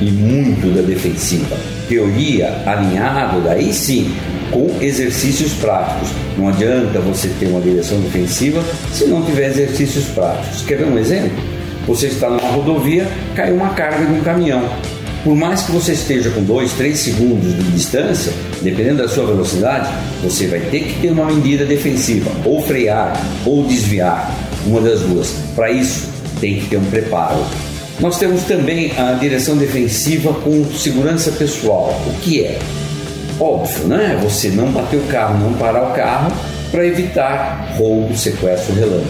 e 0.00 0.10
muito 0.10 0.74
da 0.74 0.82
defensiva. 0.82 1.56
Teoria 1.88 2.62
alinhado, 2.66 3.40
daí 3.40 3.72
sim, 3.72 4.14
com 4.50 4.70
exercícios 4.80 5.52
práticos. 5.54 6.10
Não 6.36 6.48
adianta 6.48 7.00
você 7.00 7.28
ter 7.40 7.46
uma 7.46 7.60
direção 7.60 8.00
defensiva 8.00 8.62
se 8.92 9.06
não 9.06 9.22
tiver 9.22 9.48
exercícios 9.48 10.04
práticos. 10.06 10.62
Quer 10.62 10.78
ver 10.78 10.86
um 10.86 10.98
exemplo? 10.98 11.36
Você 11.86 12.06
está 12.06 12.28
numa 12.28 12.50
rodovia, 12.50 13.08
caiu 13.34 13.56
uma 13.56 13.70
carga 13.70 14.04
de 14.04 14.12
um 14.12 14.20
caminhão. 14.20 14.68
Por 15.24 15.34
mais 15.34 15.62
que 15.62 15.72
você 15.72 15.92
esteja 15.92 16.30
com 16.30 16.42
2, 16.42 16.72
3 16.74 16.98
segundos 16.98 17.56
de 17.56 17.72
distância, 17.72 18.32
dependendo 18.62 19.02
da 19.02 19.08
sua 19.08 19.26
velocidade, 19.26 19.88
você 20.22 20.46
vai 20.46 20.60
ter 20.60 20.80
que 20.80 21.00
ter 21.00 21.10
uma 21.10 21.26
medida 21.26 21.64
defensiva, 21.64 22.30
ou 22.44 22.62
frear, 22.62 23.20
ou 23.44 23.64
desviar, 23.64 24.32
uma 24.64 24.80
das 24.80 25.00
duas. 25.00 25.34
Para 25.56 25.70
isso, 25.70 26.08
tem 26.40 26.60
que 26.60 26.66
ter 26.68 26.76
um 26.76 26.84
preparo. 26.84 27.44
Nós 28.00 28.16
temos 28.16 28.44
também 28.44 28.92
a 28.96 29.12
direção 29.14 29.56
defensiva 29.56 30.32
com 30.32 30.64
segurança 30.72 31.32
pessoal. 31.32 32.00
O 32.06 32.20
que 32.20 32.44
é? 32.44 32.58
Óbvio, 33.40 33.88
né? 33.88 34.18
Você 34.22 34.50
não 34.50 34.70
bater 34.70 34.98
o 34.98 35.06
carro, 35.06 35.38
não 35.38 35.52
parar 35.54 35.90
o 35.90 35.94
carro 35.94 36.32
para 36.70 36.86
evitar 36.86 37.74
roubo, 37.76 38.16
sequestro, 38.16 38.74
relâmpago. 38.74 39.08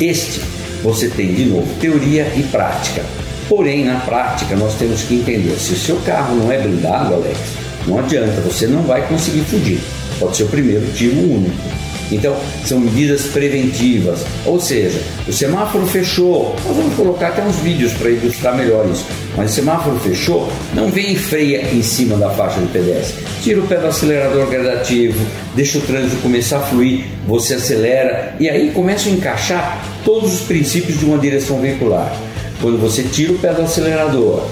Este 0.00 0.40
você 0.82 1.08
tem 1.08 1.32
de 1.34 1.44
novo 1.44 1.68
teoria 1.80 2.30
e 2.36 2.42
prática. 2.44 3.04
Porém, 3.48 3.84
na 3.84 4.00
prática, 4.00 4.56
nós 4.56 4.74
temos 4.74 5.02
que 5.02 5.14
entender: 5.14 5.56
se 5.56 5.74
o 5.74 5.76
seu 5.76 5.96
carro 5.98 6.34
não 6.36 6.50
é 6.50 6.58
blindado, 6.58 7.14
Alex, 7.14 7.38
não 7.86 7.98
adianta, 7.98 8.40
você 8.40 8.66
não 8.66 8.82
vai 8.82 9.06
conseguir 9.06 9.42
fugir. 9.42 9.80
Pode 10.18 10.36
ser 10.36 10.42
o 10.44 10.48
primeiro 10.48 10.86
tiro 10.92 11.16
único. 11.18 11.77
Então, 12.10 12.36
são 12.64 12.80
medidas 12.80 13.26
preventivas. 13.26 14.24
Ou 14.46 14.60
seja, 14.60 15.00
o 15.26 15.32
semáforo 15.32 15.86
fechou. 15.86 16.56
Nós 16.66 16.76
vamos 16.76 16.94
colocar 16.94 17.28
até 17.28 17.42
uns 17.42 17.56
vídeos 17.56 17.92
para 17.92 18.10
ilustrar 18.10 18.56
melhor 18.56 18.86
isso. 18.90 19.06
Mas 19.36 19.52
o 19.52 19.54
semáforo 19.54 19.98
fechou, 20.00 20.50
não 20.74 20.90
vem 20.90 21.14
freia 21.14 21.62
em 21.72 21.82
cima 21.82 22.16
da 22.16 22.30
faixa 22.30 22.60
de 22.60 22.66
pedestre. 22.68 23.24
Tira 23.42 23.60
o 23.60 23.66
pé 23.66 23.76
do 23.76 23.86
acelerador 23.86 24.46
gradativo, 24.48 25.24
deixa 25.54 25.78
o 25.78 25.82
trânsito 25.82 26.20
começar 26.22 26.58
a 26.58 26.62
fluir, 26.62 27.04
você 27.26 27.54
acelera 27.54 28.34
e 28.40 28.48
aí 28.48 28.70
começa 28.70 29.08
a 29.08 29.12
encaixar 29.12 29.84
todos 30.04 30.34
os 30.34 30.40
princípios 30.40 30.98
de 30.98 31.04
uma 31.04 31.18
direção 31.18 31.60
veicular. 31.60 32.12
Quando 32.60 32.80
você 32.80 33.04
tira 33.04 33.32
o 33.32 33.38
pé 33.38 33.52
do 33.52 33.62
acelerador, 33.62 34.44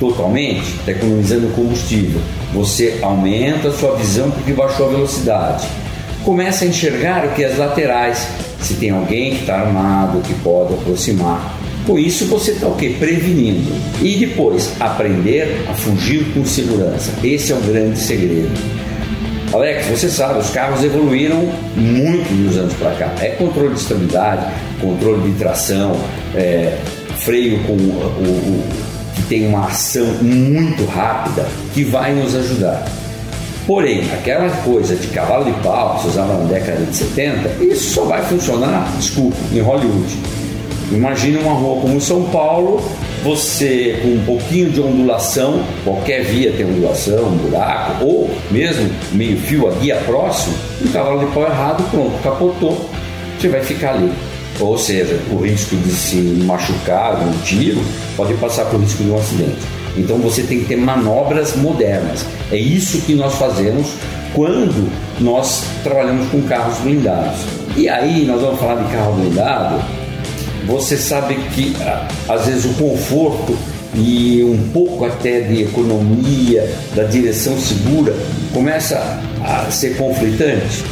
totalmente, 0.00 0.74
está 0.80 0.90
economizando 0.90 1.46
combustível. 1.54 2.20
Você 2.52 2.98
aumenta 3.02 3.68
a 3.68 3.72
sua 3.72 3.94
visão 3.94 4.30
porque 4.30 4.52
baixou 4.52 4.88
a 4.88 4.90
velocidade 4.90 5.68
começa 6.24 6.64
a 6.64 6.68
enxergar 6.68 7.26
o 7.26 7.30
que 7.34 7.44
é 7.44 7.46
as 7.46 7.58
laterais, 7.58 8.26
se 8.60 8.74
tem 8.74 8.90
alguém 8.90 9.34
que 9.34 9.40
está 9.40 9.60
armado, 9.60 10.20
que 10.22 10.34
pode 10.40 10.74
aproximar. 10.74 11.58
Com 11.86 11.98
isso 11.98 12.24
você 12.26 12.52
está 12.52 12.66
o 12.66 12.74
que? 12.76 12.94
Prevenindo. 12.94 13.70
E 14.02 14.16
depois 14.16 14.72
aprender 14.80 15.64
a 15.68 15.74
fugir 15.74 16.24
com 16.32 16.44
segurança. 16.44 17.12
Esse 17.22 17.52
é 17.52 17.54
o 17.54 17.60
grande 17.60 17.98
segredo. 17.98 18.50
Alex, 19.52 19.86
você 19.86 20.08
sabe, 20.08 20.40
os 20.40 20.50
carros 20.50 20.82
evoluíram 20.82 21.48
muito 21.76 22.32
nos 22.32 22.56
anos 22.56 22.72
para 22.74 22.90
cá. 22.92 23.14
É 23.20 23.28
controle 23.28 23.74
de 23.74 23.80
estabilidade, 23.80 24.52
controle 24.80 25.30
de 25.30 25.38
tração, 25.38 25.94
é, 26.34 26.76
freio 27.18 27.62
com 27.64 27.74
o, 27.74 27.76
o, 27.76 28.64
que 29.14 29.22
tem 29.28 29.46
uma 29.46 29.66
ação 29.66 30.06
muito 30.22 30.84
rápida 30.86 31.46
que 31.72 31.84
vai 31.84 32.12
nos 32.14 32.34
ajudar. 32.34 32.84
Porém, 33.66 34.02
aquela 34.12 34.50
coisa 34.62 34.94
de 34.94 35.06
cavalo 35.08 35.46
de 35.46 35.52
pau 35.62 35.94
que 35.94 36.02
se 36.02 36.08
usava 36.08 36.34
na 36.34 36.44
década 36.44 36.84
de 36.84 36.94
70, 36.94 37.64
isso 37.64 37.94
só 37.94 38.04
vai 38.04 38.22
funcionar, 38.22 38.92
desculpa, 38.98 39.36
em 39.52 39.60
Hollywood. 39.60 40.18
Imagine 40.92 41.38
uma 41.38 41.54
rua 41.54 41.80
como 41.80 41.98
São 41.98 42.24
Paulo, 42.24 42.82
você 43.22 43.98
com 44.02 44.08
um 44.08 44.24
pouquinho 44.26 44.68
de 44.70 44.82
ondulação, 44.82 45.64
qualquer 45.82 46.24
via 46.24 46.52
tem 46.52 46.66
ondulação, 46.66 47.24
um 47.24 47.36
buraco, 47.38 48.04
ou 48.04 48.30
mesmo 48.50 48.90
meio 49.12 49.38
fio 49.38 49.66
a 49.66 49.70
guia 49.72 49.96
próximo, 50.04 50.54
um 50.84 50.88
cavalo 50.88 51.20
de 51.20 51.32
pau 51.32 51.44
errado, 51.44 51.82
pronto, 51.90 52.22
capotou, 52.22 52.90
você 53.38 53.48
vai 53.48 53.62
ficar 53.62 53.94
ali. 53.94 54.12
Ou 54.60 54.76
seja, 54.76 55.18
o 55.32 55.38
risco 55.38 55.74
de 55.74 55.90
se 55.90 56.16
machucar, 56.16 57.18
um 57.26 57.32
tiro, 57.42 57.80
pode 58.14 58.34
passar 58.34 58.66
por 58.66 58.78
risco 58.78 59.02
de 59.02 59.10
um 59.10 59.16
acidente. 59.16 59.83
Então 59.96 60.18
você 60.18 60.42
tem 60.42 60.60
que 60.60 60.66
ter 60.66 60.76
manobras 60.76 61.56
modernas. 61.56 62.24
É 62.50 62.56
isso 62.56 63.00
que 63.02 63.14
nós 63.14 63.34
fazemos 63.34 63.86
quando 64.34 64.90
nós 65.20 65.64
trabalhamos 65.82 66.28
com 66.28 66.42
carros 66.42 66.78
blindados. 66.78 67.40
E 67.76 67.88
aí 67.88 68.24
nós 68.24 68.40
vamos 68.40 68.58
falar 68.58 68.82
de 68.82 68.92
carro 68.92 69.12
blindado. 69.14 69.82
Você 70.66 70.96
sabe 70.96 71.36
que 71.54 71.74
às 72.28 72.46
vezes 72.46 72.64
o 72.64 72.74
conforto 72.74 73.56
e 73.94 74.42
um 74.42 74.70
pouco 74.72 75.04
até 75.04 75.40
de 75.40 75.62
economia, 75.62 76.68
da 76.94 77.04
direção 77.04 77.56
segura, 77.58 78.14
começa 78.52 79.20
a 79.44 79.70
ser 79.70 79.96
conflitante. 79.96 80.84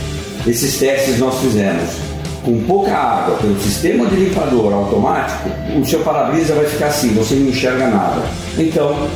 Esses 0.46 0.78
testes 0.78 1.18
nós 1.18 1.40
fizemos 1.40 2.01
com 2.44 2.60
pouca 2.64 2.92
água 2.92 3.36
pelo 3.36 3.58
sistema 3.60 4.06
de 4.06 4.16
limpador 4.16 4.72
automático, 4.72 5.48
o 5.80 5.84
seu 5.84 6.00
para-brisa 6.00 6.54
vai 6.54 6.66
ficar 6.66 6.86
assim, 6.86 7.14
você 7.14 7.34
não 7.34 7.48
enxerga 7.48 7.86
nada. 7.88 8.22
Então, 8.58 9.08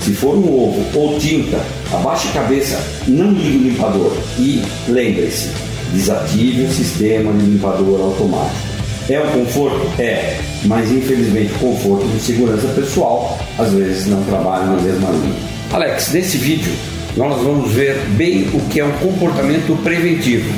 se 0.00 0.12
for 0.12 0.34
um 0.34 0.44
ovo 0.44 0.98
ou 0.98 1.18
tinta, 1.18 1.58
abaixe 1.92 2.28
a 2.28 2.32
cabeça, 2.32 2.80
não 3.06 3.32
ligue 3.32 3.58
o 3.58 3.70
limpador 3.70 4.16
e 4.38 4.62
lembre-se, 4.88 5.50
desative 5.92 6.62
o 6.62 6.70
sistema 6.70 7.32
de 7.32 7.44
limpador 7.44 8.00
automático. 8.00 8.70
É 9.08 9.20
um 9.20 9.44
conforto? 9.44 10.00
É, 10.00 10.38
mas 10.64 10.90
infelizmente 10.90 11.52
conforto 11.54 12.06
de 12.06 12.20
segurança 12.20 12.68
pessoal 12.68 13.38
às 13.58 13.72
vezes 13.72 14.06
não 14.06 14.22
trabalha 14.24 14.66
na 14.66 14.76
mesma 14.80 15.10
linha. 15.10 15.34
Alex, 15.72 16.12
nesse 16.12 16.38
vídeo 16.38 16.72
nós 17.16 17.42
vamos 17.42 17.72
ver 17.72 17.96
bem 18.10 18.48
o 18.54 18.60
que 18.68 18.80
é 18.80 18.84
um 18.84 18.92
comportamento 18.92 19.76
preventivo. 19.82 20.48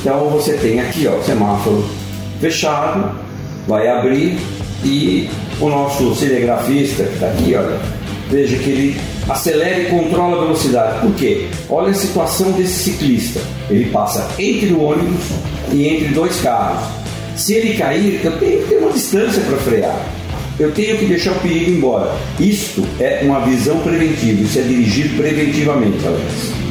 Então 0.00 0.28
você 0.30 0.54
tem 0.54 0.80
aqui 0.80 1.06
ó, 1.06 1.16
o 1.16 1.24
semáforo 1.24 1.84
fechado, 2.40 3.18
vai 3.66 3.88
abrir 3.88 4.38
e 4.84 5.28
o 5.60 5.68
nosso 5.68 6.14
cinegrafista 6.14 7.04
que 7.04 7.14
está 7.14 7.26
aqui, 7.26 7.54
olha, 7.54 7.80
veja 8.30 8.56
que 8.56 8.70
ele 8.70 9.00
acelera 9.28 9.80
e 9.80 9.86
controla 9.86 10.36
a 10.36 10.40
velocidade. 10.44 11.00
Por 11.00 11.14
quê? 11.14 11.46
Olha 11.68 11.90
a 11.90 11.94
situação 11.94 12.52
desse 12.52 12.90
ciclista. 12.90 13.40
Ele 13.68 13.90
passa 13.90 14.28
entre 14.38 14.72
o 14.72 14.82
ônibus 14.82 15.24
e 15.72 15.88
entre 15.88 16.08
dois 16.08 16.40
carros. 16.40 16.84
Se 17.36 17.54
ele 17.54 17.76
cair, 17.76 18.20
eu 18.24 18.38
tenho 18.38 18.62
que 18.62 18.68
ter 18.68 18.76
uma 18.76 18.92
distância 18.92 19.42
para 19.42 19.56
frear. 19.58 20.06
Eu 20.58 20.72
tenho 20.72 20.96
que 20.96 21.04
deixar 21.04 21.32
o 21.32 21.40
perigo 21.40 21.70
embora. 21.70 22.16
Isto 22.40 22.82
é 22.98 23.20
uma 23.22 23.40
visão 23.40 23.78
preventiva, 23.80 24.42
isso 24.42 24.58
é 24.58 24.62
dirigir 24.62 25.14
preventivamente, 25.16 26.06
Alex. 26.06 26.65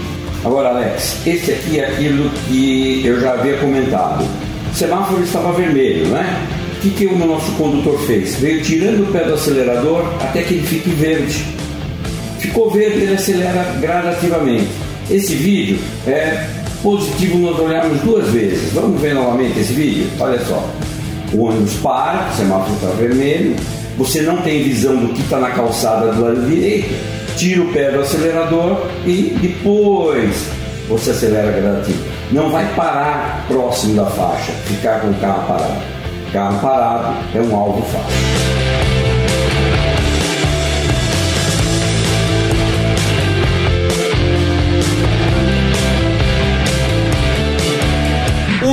Agora, 0.45 0.69
Alex, 0.69 1.25
esse 1.25 1.51
aqui 1.51 1.79
é 1.79 1.87
aquilo 1.87 2.29
que 2.47 3.01
eu 3.03 3.19
já 3.19 3.33
havia 3.33 3.57
comentado. 3.57 4.23
O 4.71 4.75
semáforo 4.75 5.23
estava 5.23 5.51
vermelho, 5.53 6.05
né? 6.09 6.47
O 6.77 6.81
que, 6.81 6.91
que 6.91 7.07
o 7.07 7.17
nosso 7.17 7.51
condutor 7.53 7.99
fez? 8.01 8.35
Veio 8.35 8.61
tirando 8.61 9.09
o 9.09 9.11
pé 9.11 9.23
do 9.23 9.33
acelerador 9.33 10.05
até 10.21 10.43
que 10.43 10.53
ele 10.53 10.67
fique 10.67 10.91
verde. 10.91 11.43
Ficou 12.37 12.69
verde, 12.69 12.99
ele 12.99 13.15
acelera 13.15 13.63
gradativamente. 13.81 14.67
Esse 15.09 15.33
vídeo 15.33 15.79
é 16.05 16.45
positivo 16.83 17.39
nós 17.39 17.59
olharmos 17.59 17.99
duas 18.01 18.29
vezes. 18.29 18.71
Vamos 18.71 19.01
ver 19.01 19.15
novamente 19.15 19.59
esse 19.59 19.73
vídeo? 19.73 20.07
Olha 20.19 20.39
só. 20.45 20.63
O 21.33 21.45
ônibus 21.45 21.73
para, 21.77 22.29
o 22.31 22.37
semáforo 22.37 22.75
está 22.75 22.87
vermelho, 22.89 23.55
você 23.97 24.21
não 24.21 24.37
tem 24.43 24.61
visão 24.61 24.95
do 24.95 25.11
que 25.11 25.21
está 25.21 25.39
na 25.39 25.49
calçada 25.49 26.11
do 26.11 26.21
lado 26.21 26.47
direito, 26.47 26.93
tira 27.35 27.61
o 27.61 27.73
pé 27.73 27.91
do 27.91 28.01
acelerador 28.01 28.87
e 29.05 29.37
depois 29.41 30.47
você 30.87 31.11
acelera 31.11 31.51
gradativo. 31.51 32.03
Não 32.31 32.49
vai 32.49 32.65
parar 32.75 33.45
próximo 33.47 33.95
da 33.95 34.05
faixa, 34.05 34.51
ficar 34.65 35.01
com 35.01 35.09
o 35.09 35.13
carro 35.15 35.47
parado. 35.47 35.81
Carro 36.31 36.59
parado 36.59 37.17
é 37.33 37.41
um 37.41 37.55
alvo 37.55 37.81
fácil. 37.83 38.94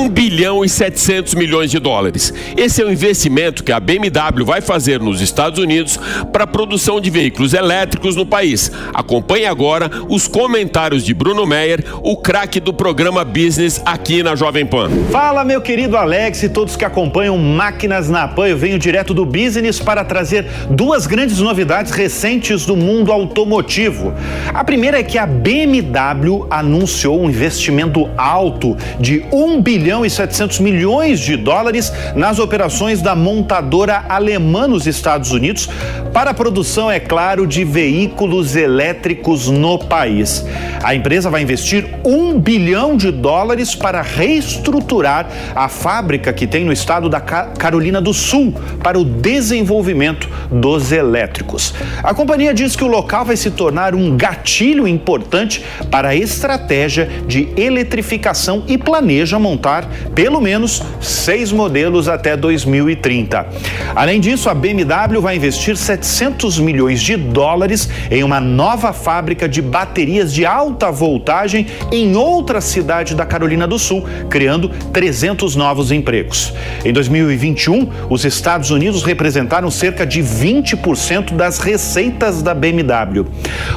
Bilhão 0.09 0.63
e 0.63 0.69
700 0.69 1.35
milhões 1.35 1.71
de 1.71 1.79
dólares. 1.79 2.33
Esse 2.57 2.81
é 2.81 2.85
o 2.85 2.91
investimento 2.91 3.63
que 3.63 3.71
a 3.71 3.79
BMW 3.79 4.45
vai 4.45 4.61
fazer 4.61 4.99
nos 4.99 5.21
Estados 5.21 5.59
Unidos 5.59 5.99
para 6.31 6.43
a 6.43 6.47
produção 6.47 6.99
de 6.99 7.09
veículos 7.09 7.53
elétricos 7.53 8.15
no 8.15 8.25
país. 8.25 8.71
Acompanhe 8.93 9.45
agora 9.45 9.89
os 10.09 10.27
comentários 10.27 11.03
de 11.03 11.13
Bruno 11.13 11.45
Meyer, 11.45 11.83
o 12.01 12.17
craque 12.17 12.59
do 12.59 12.73
programa 12.73 13.23
Business 13.23 13.81
aqui 13.85 14.23
na 14.23 14.35
Jovem 14.35 14.65
Pan. 14.65 14.89
Fala, 15.11 15.43
meu 15.43 15.61
querido 15.61 15.97
Alex 15.97 16.43
e 16.43 16.49
todos 16.49 16.75
que 16.75 16.85
acompanham 16.85 17.37
Máquinas 17.37 18.09
na 18.09 18.27
Pan. 18.27 18.47
Eu 18.47 18.57
venho 18.57 18.79
direto 18.79 19.13
do 19.13 19.25
Business 19.25 19.79
para 19.79 20.03
trazer 20.03 20.45
duas 20.69 21.05
grandes 21.05 21.39
novidades 21.39 21.91
recentes 21.91 22.65
do 22.65 22.75
mundo 22.75 23.11
automotivo. 23.11 24.13
A 24.53 24.63
primeira 24.63 24.99
é 24.99 25.03
que 25.03 25.17
a 25.17 25.25
BMW 25.25 26.47
anunciou 26.49 27.21
um 27.21 27.29
investimento 27.29 28.09
alto 28.17 28.75
de 28.99 29.25
1 29.31 29.61
bilhão 29.61 29.92
e 30.05 30.09
700 30.09 30.59
milhões 30.59 31.19
de 31.19 31.35
dólares 31.35 31.91
nas 32.15 32.39
operações 32.39 33.01
da 33.01 33.15
montadora 33.15 34.05
alemã 34.07 34.65
nos 34.65 34.87
Estados 34.87 35.31
Unidos 35.31 35.69
para 36.13 36.31
a 36.31 36.33
produção, 36.33 36.89
é 36.89 36.99
claro, 36.99 37.45
de 37.45 37.65
veículos 37.65 38.55
elétricos 38.55 39.49
no 39.49 39.77
país. 39.77 40.45
A 40.81 40.95
empresa 40.95 41.29
vai 41.29 41.41
investir 41.41 41.85
um 42.05 42.39
bilhão 42.39 42.95
de 42.95 43.11
dólares 43.11 43.73
para 43.73 44.01
reestruturar 44.01 45.27
a 45.55 45.67
fábrica 45.67 46.31
que 46.31 46.45
tem 46.45 46.63
no 46.63 46.71
estado 46.71 47.09
da 47.09 47.19
Carolina 47.19 47.99
do 47.99 48.13
Sul 48.13 48.53
para 48.83 48.99
o 48.99 49.03
desenvolvimento 49.03 50.29
dos 50.51 50.91
elétricos. 50.91 51.73
A 52.03 52.13
companhia 52.13 52.53
diz 52.53 52.75
que 52.75 52.83
o 52.83 52.87
local 52.87 53.25
vai 53.25 53.35
se 53.35 53.51
tornar 53.51 53.95
um 53.95 54.15
gatilho 54.15 54.87
importante 54.87 55.63
para 55.89 56.09
a 56.09 56.15
estratégia 56.15 57.09
de 57.27 57.49
eletrificação 57.57 58.63
e 58.67 58.77
planeja 58.77 59.39
montar 59.39 59.82
pelo 60.15 60.39
menos 60.39 60.81
seis 61.01 61.51
modelos 61.51 62.07
até 62.07 62.37
2030. 62.37 63.47
Além 63.95 64.19
disso, 64.19 64.49
a 64.49 64.53
BMW 64.53 65.21
vai 65.21 65.35
investir 65.35 65.75
700 65.75 66.59
milhões 66.59 67.01
de 67.01 67.15
dólares 67.15 67.89
em 68.09 68.23
uma 68.23 68.39
nova 68.39 68.93
fábrica 68.93 69.47
de 69.47 69.61
baterias 69.61 70.33
de 70.33 70.45
alta 70.45 70.91
voltagem 70.91 71.67
em 71.91 72.15
outra 72.15 72.61
cidade 72.61 73.15
da 73.15 73.25
Carolina 73.25 73.67
do 73.67 73.77
Sul, 73.77 74.05
criando 74.29 74.69
300 74.91 75.55
novos 75.55 75.91
empregos. 75.91 76.53
Em 76.85 76.93
2021, 76.93 77.89
os 78.09 78.25
Estados 78.25 78.71
Unidos 78.71 79.03
representaram 79.03 79.69
cerca 79.69 80.05
de 80.05 80.21
20% 80.21 81.33
das 81.33 81.59
receitas 81.59 82.41
da 82.41 82.53
BMW. 82.53 83.25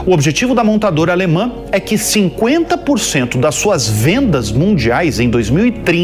O 0.05 0.13
objetivo 0.13 0.55
da 0.55 0.63
montadora 0.63 1.13
alemã 1.13 1.53
é 1.73 1.81
que 1.81 1.97
50% 1.97 3.39
das 3.39 3.55
suas 3.55 3.89
vendas 3.89 4.53
mundiais 4.53 5.21
em 5.21 5.29
2030 5.29 5.96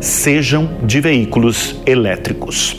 sejam 0.00 0.78
de 0.82 1.00
veículos 1.00 1.80
elétricos. 1.86 2.76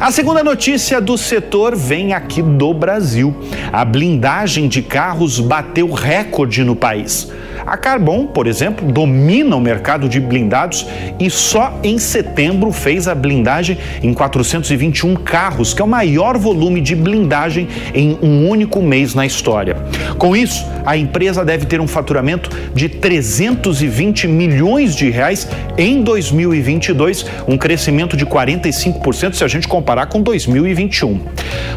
A 0.00 0.12
segunda 0.12 0.44
notícia 0.44 1.00
do 1.00 1.18
setor 1.18 1.74
vem 1.74 2.12
aqui 2.12 2.40
do 2.40 2.72
Brasil. 2.72 3.34
A 3.72 3.84
blindagem 3.84 4.68
de 4.68 4.80
carros 4.80 5.40
bateu 5.40 5.90
recorde 5.90 6.62
no 6.62 6.76
país. 6.76 7.28
A 7.66 7.76
Carbon, 7.76 8.26
por 8.26 8.46
exemplo, 8.46 8.90
domina 8.90 9.56
o 9.56 9.60
mercado 9.60 10.08
de 10.08 10.20
blindados 10.20 10.86
e 11.18 11.30
só 11.30 11.78
em 11.82 11.98
setembro 11.98 12.72
fez 12.72 13.08
a 13.08 13.14
blindagem 13.14 13.78
em 14.02 14.12
421 14.12 15.16
carros, 15.16 15.74
que 15.74 15.82
é 15.82 15.84
o 15.84 15.88
maior 15.88 16.36
volume 16.38 16.80
de 16.80 16.94
blindagem 16.94 17.68
em 17.94 18.18
um 18.22 18.48
único 18.48 18.80
mês 18.82 19.14
na 19.14 19.26
história. 19.26 19.76
Com 20.18 20.36
isso, 20.36 20.64
a 20.84 20.96
empresa 20.96 21.44
deve 21.44 21.66
ter 21.66 21.80
um 21.80 21.86
faturamento 21.86 22.50
de 22.74 22.88
320 22.88 24.26
milhões 24.26 24.94
de 24.94 25.10
reais 25.10 25.48
em 25.76 26.02
2022, 26.02 27.26
um 27.46 27.56
crescimento 27.56 28.16
de 28.16 28.24
45% 28.24 29.34
se 29.34 29.44
a 29.44 29.48
gente 29.48 29.68
comparar 29.68 30.06
com 30.06 30.22
2021. 30.22 31.20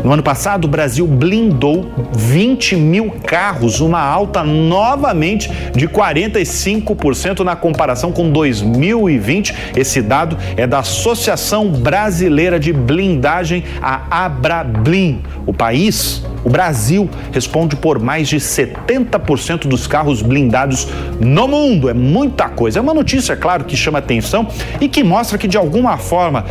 No 0.04 0.12
ano 0.12 0.24
passado, 0.24 0.66
o 0.66 0.68
Brasil 0.68 1.06
blindou 1.06 1.92
20 2.14 2.76
mil 2.76 3.12
carros, 3.26 3.82
uma 3.82 4.02
alta 4.02 4.44
novamente 4.44 5.50
de 5.74 5.88
45% 5.88 7.40
na 7.40 7.56
comparação 7.56 8.12
com 8.12 8.30
2020. 8.30 9.54
Esse 9.76 10.02
dado 10.02 10.38
é 10.58 10.68
da 10.68 10.80
Associação 10.80 11.70
Brasileira 11.70 12.60
de 12.60 12.74
Blindagem, 12.74 13.64
a 13.82 14.26
Abrablim. 14.26 15.22
O 15.46 15.54
país, 15.54 16.24
o 16.44 16.50
Brasil, 16.50 17.10
responde 17.32 17.76
por 17.76 18.00
mais 18.00 18.28
de 18.28 18.38
70% 18.38 19.68
dos 19.68 19.88
carros 19.88 20.22
blindados 20.22 20.88
no 21.20 21.48
mundo. 21.48 21.90
É 21.90 21.94
muita 21.94 22.50
coisa. 22.50 22.80
É 22.80 22.82
uma 22.82 22.94
notícia, 22.94 23.36
claro, 23.36 23.64
que 23.64 23.76
chama 23.76 24.00
atenção 24.00 24.48
e 24.80 24.88
que 24.88 25.04
mostra 25.04 25.38
que, 25.38 25.48
de 25.48 25.58
alguma 25.58 25.98
forma, 25.98 26.46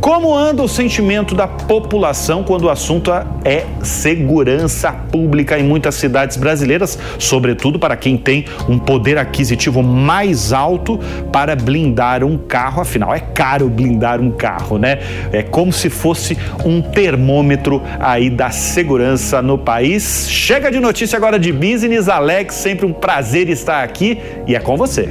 como 0.00 0.34
anda 0.34 0.62
o 0.62 0.68
sentimento 0.68 1.34
da 1.34 1.48
população 1.48 2.44
quando 2.44 2.64
o 2.64 2.70
assunto 2.70 3.10
é 3.44 3.64
segurança 3.82 4.92
pública 4.92 5.58
em 5.58 5.62
muitas 5.62 5.94
cidades 5.94 6.36
brasileiras, 6.36 6.98
sobretudo 7.18 7.78
para 7.78 7.96
quem 7.96 8.16
tem 8.16 8.44
um 8.68 8.78
poder 8.78 9.18
aquisitivo 9.18 9.82
mais 9.82 10.52
alto 10.52 10.98
para 11.32 11.56
blindar 11.56 12.22
um 12.22 12.38
carro? 12.38 12.82
Afinal, 12.82 13.14
é 13.14 13.20
caro 13.20 13.68
blindar 13.68 14.20
um 14.20 14.30
carro, 14.30 14.78
né? 14.78 14.98
É 15.32 15.42
como 15.42 15.72
se 15.72 15.90
fosse 15.90 16.36
um 16.64 16.80
termômetro 16.80 17.82
aí 17.98 18.30
da 18.30 18.50
segurança 18.50 19.40
no 19.42 19.58
país. 19.58 20.28
Chega 20.28 20.70
de 20.70 20.80
notícia 20.80 21.16
agora 21.16 21.38
de 21.38 21.52
business, 21.52 22.08
Alex, 22.08 22.54
sempre 22.54 22.86
um 22.86 22.92
prazer 22.92 23.48
estar 23.48 23.82
aqui 23.82 24.18
e 24.46 24.54
é 24.54 24.60
com 24.60 24.76
você. 24.76 25.10